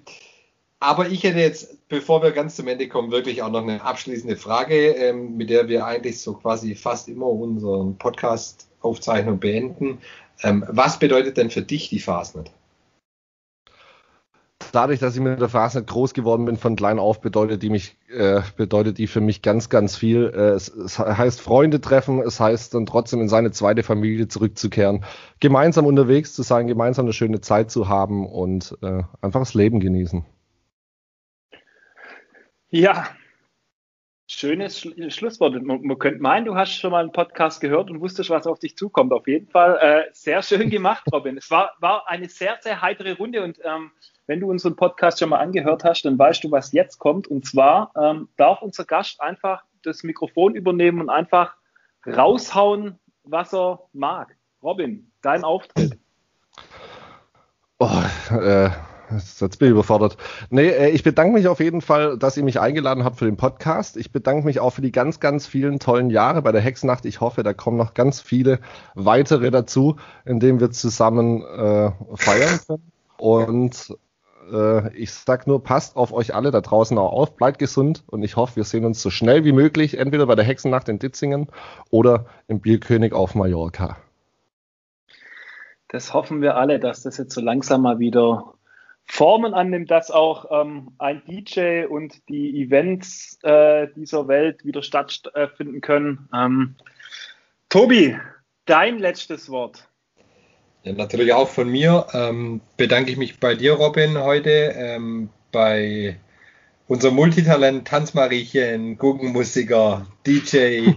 aber 0.79 1.09
ich 1.09 1.23
hätte 1.23 1.39
jetzt, 1.39 1.87
bevor 1.89 2.23
wir 2.23 2.31
ganz 2.31 2.55
zum 2.55 2.67
Ende 2.67 2.87
kommen, 2.87 3.11
wirklich 3.11 3.43
auch 3.43 3.51
noch 3.51 3.61
eine 3.61 3.83
abschließende 3.83 4.35
Frage, 4.35 4.93
ähm, 4.93 5.37
mit 5.37 5.49
der 5.49 5.67
wir 5.67 5.85
eigentlich 5.85 6.19
so 6.19 6.33
quasi 6.33 6.73
fast 6.73 7.07
immer 7.07 7.27
unseren 7.27 7.97
Podcast-Aufzeichnung 7.97 9.39
beenden. 9.39 9.99
Ähm, 10.41 10.65
was 10.67 10.97
bedeutet 10.97 11.37
denn 11.37 11.51
für 11.51 11.61
dich 11.61 11.89
die 11.89 11.99
Fastnet? 11.99 12.51
Dadurch, 14.71 14.99
dass 14.99 15.15
ich 15.15 15.21
mit 15.21 15.39
der 15.39 15.49
Fastnet 15.49 15.87
groß 15.87 16.13
geworden 16.13 16.45
bin 16.45 16.57
von 16.57 16.75
klein 16.75 16.99
auf, 16.99 17.21
bedeutet 17.21 17.61
die 17.63 17.69
mich, 17.69 17.97
äh, 18.09 18.41
bedeutet 18.57 18.97
die 18.97 19.07
für 19.07 19.21
mich 19.21 19.41
ganz, 19.41 19.69
ganz 19.69 19.95
viel. 19.95 20.31
Äh, 20.33 20.51
es, 20.51 20.69
es, 20.69 20.99
heißt 20.99 21.41
Freunde 21.41 21.81
treffen, 21.81 22.21
es 22.21 22.39
heißt 22.39 22.73
dann 22.73 22.85
trotzdem 22.85 23.21
in 23.21 23.29
seine 23.29 23.51
zweite 23.51 23.83
Familie 23.83 24.27
zurückzukehren, 24.27 25.05
gemeinsam 25.39 25.85
unterwegs 25.85 26.33
zu 26.33 26.43
sein, 26.43 26.67
gemeinsam 26.67 27.05
eine 27.05 27.13
schöne 27.13 27.41
Zeit 27.41 27.71
zu 27.71 27.87
haben 27.87 28.25
und 28.27 28.77
äh, 28.81 29.03
einfach 29.21 29.41
das 29.41 29.53
Leben 29.53 29.79
genießen. 29.79 30.25
Ja, 32.69 33.07
Schönes 34.33 34.87
Schlusswort. 35.09 35.61
Man, 35.61 35.81
man, 35.81 35.99
könnte 35.99 36.21
meinen, 36.21 36.45
du 36.45 36.55
hast 36.55 36.71
schon 36.73 36.91
mal 36.91 37.01
einen 37.01 37.11
Podcast 37.11 37.59
gehört 37.59 37.89
und 37.91 37.99
wusstest, 37.99 38.29
was 38.29 38.47
auf 38.47 38.59
dich 38.59 38.77
zukommt. 38.77 39.11
Auf 39.11 39.27
jeden 39.27 39.49
Fall 39.49 39.77
äh, 39.81 40.09
sehr 40.13 40.41
schön 40.41 40.69
gemacht, 40.69 41.03
Robin. 41.11 41.35
es 41.35 41.51
war, 41.51 41.73
war 41.81 42.09
eine 42.09 42.29
sehr, 42.29 42.57
sehr 42.61 42.81
heitere 42.81 43.11
Runde 43.11 43.43
und 43.43 43.59
ähm, 43.65 43.91
wenn 44.31 44.39
du 44.39 44.49
unseren 44.49 44.77
Podcast 44.77 45.19
schon 45.19 45.27
mal 45.27 45.39
angehört 45.39 45.83
hast, 45.83 46.03
dann 46.03 46.17
weißt 46.17 46.45
du, 46.45 46.51
was 46.51 46.71
jetzt 46.71 46.99
kommt. 46.99 47.27
Und 47.27 47.45
zwar 47.45 47.91
ähm, 48.01 48.29
darf 48.37 48.61
unser 48.61 48.85
Gast 48.85 49.19
einfach 49.19 49.65
das 49.83 50.03
Mikrofon 50.03 50.55
übernehmen 50.55 51.01
und 51.01 51.09
einfach 51.09 51.57
raushauen, 52.07 52.97
was 53.25 53.53
er 53.53 53.81
mag. 53.91 54.37
Robin, 54.63 55.11
dein 55.21 55.43
Auftritt. 55.43 55.99
Oh, 57.79 58.03
äh, 58.31 58.69
Jetzt 59.11 59.59
bin 59.59 59.67
ich 59.67 59.71
überfordert. 59.73 60.15
Nee, 60.49 60.69
äh, 60.69 60.91
ich 60.91 61.03
bedanke 61.03 61.33
mich 61.33 61.49
auf 61.49 61.59
jeden 61.59 61.81
Fall, 61.81 62.17
dass 62.17 62.37
ihr 62.37 62.43
mich 62.45 62.61
eingeladen 62.61 63.03
habt 63.03 63.19
für 63.19 63.25
den 63.25 63.35
Podcast. 63.35 63.97
Ich 63.97 64.13
bedanke 64.13 64.45
mich 64.45 64.61
auch 64.61 64.69
für 64.69 64.81
die 64.81 64.93
ganz, 64.93 65.19
ganz 65.19 65.45
vielen 65.45 65.79
tollen 65.79 66.09
Jahre 66.09 66.41
bei 66.41 66.53
der 66.53 66.61
Hexnacht. 66.61 67.03
Ich 67.03 67.19
hoffe, 67.19 67.43
da 67.43 67.53
kommen 67.53 67.75
noch 67.75 67.93
ganz 67.93 68.21
viele 68.21 68.59
weitere 68.95 69.51
dazu, 69.51 69.97
indem 70.23 70.61
wir 70.61 70.71
zusammen 70.71 71.41
äh, 71.41 71.91
feiern 72.15 72.59
können. 72.65 72.91
Und 73.17 73.93
äh, 74.51 74.95
ich 74.95 75.11
sag 75.13 75.47
nur, 75.47 75.63
passt 75.63 75.95
auf 75.95 76.13
euch 76.13 76.33
alle 76.33 76.51
da 76.51 76.61
draußen 76.61 76.97
auch 76.97 77.11
auf, 77.11 77.35
bleibt 77.35 77.59
gesund 77.59 78.03
und 78.07 78.23
ich 78.23 78.35
hoffe, 78.35 78.57
wir 78.57 78.63
sehen 78.63 78.85
uns 78.85 79.01
so 79.01 79.09
schnell 79.09 79.43
wie 79.43 79.51
möglich, 79.51 79.97
entweder 79.97 80.25
bei 80.25 80.35
der 80.35 80.45
Hexennacht 80.45 80.89
in 80.89 80.99
Ditzingen 80.99 81.47
oder 81.89 82.25
im 82.47 82.59
Bierkönig 82.61 83.13
auf 83.13 83.35
Mallorca. 83.35 83.97
Das 85.87 86.13
hoffen 86.13 86.41
wir 86.41 86.55
alle, 86.55 86.79
dass 86.79 87.03
das 87.03 87.17
jetzt 87.17 87.33
so 87.33 87.41
langsam 87.41 87.81
mal 87.81 87.99
wieder 87.99 88.53
Formen 89.05 89.53
annimmt, 89.53 89.91
dass 89.91 90.09
auch 90.09 90.45
ähm, 90.49 90.91
ein 90.97 91.21
DJ 91.25 91.85
und 91.85 92.29
die 92.29 92.61
Events 92.61 93.37
äh, 93.43 93.87
dieser 93.95 94.29
Welt 94.29 94.63
wieder 94.63 94.83
stattfinden 94.83 95.81
können. 95.81 96.29
Ähm, 96.33 96.75
Tobi, 97.67 98.17
dein 98.65 98.99
letztes 98.99 99.49
Wort. 99.49 99.89
Ja, 100.83 100.93
natürlich 100.93 101.33
auch 101.33 101.49
von 101.49 101.69
mir. 101.69 102.07
Ähm, 102.13 102.61
bedanke 102.77 103.11
ich 103.11 103.17
mich 103.17 103.39
bei 103.39 103.55
dir, 103.55 103.73
Robin, 103.73 104.17
heute, 104.17 104.73
ähm, 104.75 105.29
bei 105.51 106.17
unserem 106.87 107.15
Multitalent 107.15 107.87
Tanzmariechen, 107.87 108.97
Guggenmusiker, 108.97 110.07
DJ, 110.25 110.93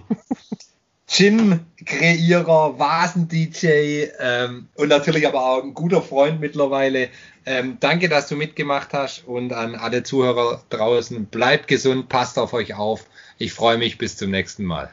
Gin-Kreierer, 1.06 2.78
Vasen-DJ 2.78 4.08
ähm, 4.18 4.68
und 4.74 4.88
natürlich 4.88 5.28
aber 5.28 5.44
auch 5.44 5.62
ein 5.62 5.74
guter 5.74 6.00
Freund 6.00 6.40
mittlerweile. 6.40 7.10
Ähm, 7.44 7.76
danke, 7.78 8.08
dass 8.08 8.26
du 8.26 8.36
mitgemacht 8.36 8.94
hast 8.94 9.28
und 9.28 9.52
an 9.52 9.74
alle 9.74 10.02
Zuhörer 10.02 10.62
draußen, 10.70 11.26
bleibt 11.26 11.68
gesund, 11.68 12.08
passt 12.08 12.38
auf 12.38 12.54
euch 12.54 12.74
auf. 12.74 13.04
Ich 13.38 13.52
freue 13.52 13.76
mich 13.76 13.98
bis 13.98 14.16
zum 14.16 14.30
nächsten 14.30 14.64
Mal. 14.64 14.90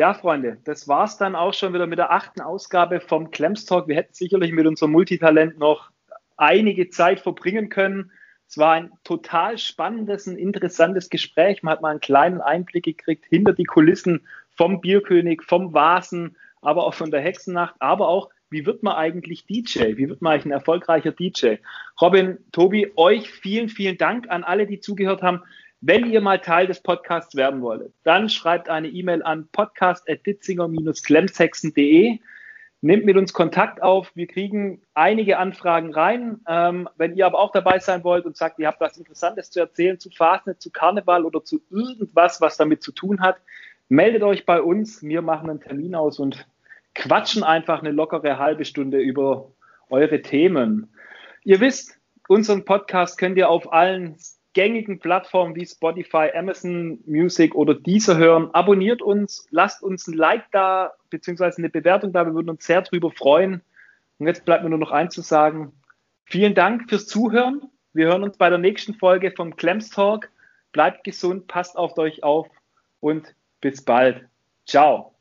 Ja, 0.00 0.14
Freunde, 0.14 0.56
das 0.64 0.88
war 0.88 1.04
es 1.04 1.18
dann 1.18 1.36
auch 1.36 1.52
schon 1.52 1.74
wieder 1.74 1.86
mit 1.86 1.98
der 1.98 2.10
achten 2.10 2.40
Ausgabe 2.40 3.00
vom 3.00 3.30
Clems 3.30 3.66
Talk. 3.66 3.86
Wir 3.86 3.96
hätten 3.96 4.14
sicherlich 4.14 4.50
mit 4.50 4.66
unserem 4.66 4.92
Multitalent 4.92 5.58
noch 5.58 5.90
einige 6.38 6.88
Zeit 6.88 7.20
verbringen 7.20 7.68
können. 7.68 8.10
Es 8.48 8.56
war 8.56 8.72
ein 8.72 8.92
total 9.04 9.58
spannendes, 9.58 10.26
ein 10.26 10.38
interessantes 10.38 11.10
Gespräch. 11.10 11.62
Man 11.62 11.72
hat 11.72 11.82
mal 11.82 11.90
einen 11.90 12.00
kleinen 12.00 12.40
Einblick 12.40 12.84
gekriegt 12.84 13.26
hinter 13.28 13.52
die 13.52 13.64
Kulissen 13.64 14.26
vom 14.56 14.80
Bierkönig, 14.80 15.42
vom 15.42 15.74
Vasen, 15.74 16.34
aber 16.62 16.86
auch 16.86 16.94
von 16.94 17.10
der 17.10 17.20
Hexennacht, 17.20 17.74
aber 17.78 18.08
auch, 18.08 18.30
wie 18.48 18.64
wird 18.64 18.82
man 18.82 18.96
eigentlich 18.96 19.44
DJ? 19.44 19.98
Wie 19.98 20.08
wird 20.08 20.22
man 20.22 20.32
eigentlich 20.32 20.46
ein 20.46 20.52
erfolgreicher 20.52 21.12
DJ? 21.12 21.56
Robin, 22.00 22.38
Tobi, 22.52 22.90
euch 22.96 23.30
vielen, 23.30 23.68
vielen 23.68 23.98
Dank 23.98 24.30
an 24.30 24.44
alle, 24.44 24.66
die 24.66 24.80
zugehört 24.80 25.20
haben. 25.20 25.42
Wenn 25.82 26.10
ihr 26.10 26.20
mal 26.20 26.38
Teil 26.38 26.66
des 26.66 26.82
Podcasts 26.82 27.36
werden 27.36 27.62
wollt, 27.62 27.90
dann 28.02 28.28
schreibt 28.28 28.68
eine 28.68 28.88
E-Mail 28.88 29.22
an 29.22 29.48
podcast.ditzinger-klemshexen.de. 29.50 32.18
Nehmt 32.82 33.04
mit 33.06 33.16
uns 33.16 33.32
Kontakt 33.32 33.82
auf. 33.82 34.12
Wir 34.14 34.26
kriegen 34.26 34.82
einige 34.92 35.38
Anfragen 35.38 35.94
rein. 35.94 36.40
Ähm, 36.46 36.86
wenn 36.98 37.16
ihr 37.16 37.24
aber 37.24 37.38
auch 37.38 37.52
dabei 37.52 37.78
sein 37.78 38.04
wollt 38.04 38.26
und 38.26 38.36
sagt, 38.36 38.58
ihr 38.58 38.66
habt 38.66 38.82
was 38.82 38.98
Interessantes 38.98 39.50
zu 39.50 39.60
erzählen 39.60 39.98
zu 39.98 40.10
Fastnet, 40.10 40.60
zu 40.60 40.70
Karneval 40.70 41.24
oder 41.24 41.42
zu 41.44 41.62
irgendwas, 41.70 42.42
was 42.42 42.58
damit 42.58 42.82
zu 42.82 42.92
tun 42.92 43.22
hat, 43.22 43.36
meldet 43.88 44.22
euch 44.22 44.44
bei 44.44 44.60
uns. 44.60 45.02
Wir 45.02 45.22
machen 45.22 45.48
einen 45.48 45.60
Termin 45.60 45.94
aus 45.94 46.18
und 46.18 46.46
quatschen 46.94 47.42
einfach 47.42 47.80
eine 47.80 47.90
lockere 47.90 48.38
halbe 48.38 48.66
Stunde 48.66 48.98
über 48.98 49.50
eure 49.88 50.20
Themen. 50.20 50.92
Ihr 51.42 51.60
wisst, 51.60 51.98
unseren 52.28 52.66
Podcast 52.66 53.16
könnt 53.16 53.38
ihr 53.38 53.48
auf 53.48 53.72
allen 53.72 54.18
gängigen 54.52 54.98
Plattformen 54.98 55.54
wie 55.54 55.66
Spotify, 55.66 56.30
Amazon 56.34 56.98
Music 57.06 57.54
oder 57.54 57.74
Deezer 57.74 58.16
hören. 58.16 58.50
Abonniert 58.52 59.02
uns, 59.02 59.46
lasst 59.50 59.82
uns 59.82 60.06
ein 60.06 60.14
Like 60.14 60.44
da, 60.52 60.92
beziehungsweise 61.10 61.58
eine 61.58 61.70
Bewertung 61.70 62.12
da. 62.12 62.26
Wir 62.26 62.34
würden 62.34 62.50
uns 62.50 62.64
sehr 62.64 62.82
drüber 62.82 63.10
freuen. 63.10 63.62
Und 64.18 64.26
jetzt 64.26 64.44
bleibt 64.44 64.64
mir 64.64 64.70
nur 64.70 64.78
noch 64.78 64.90
eins 64.90 65.14
zu 65.14 65.22
sagen. 65.22 65.72
Vielen 66.24 66.54
Dank 66.54 66.88
fürs 66.88 67.06
Zuhören. 67.06 67.62
Wir 67.92 68.06
hören 68.06 68.22
uns 68.22 68.36
bei 68.36 68.48
der 68.48 68.58
nächsten 68.58 68.94
Folge 68.94 69.32
vom 69.36 69.56
Clems 69.56 69.90
Talk. 69.90 70.30
Bleibt 70.72 71.04
gesund, 71.04 71.48
passt 71.48 71.76
auf 71.76 71.98
euch 71.98 72.22
auf 72.22 72.46
und 73.00 73.34
bis 73.60 73.82
bald. 73.82 74.24
Ciao. 74.66 75.14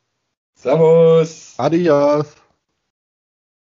Servus. 0.54 1.56
Adios. 1.58 2.49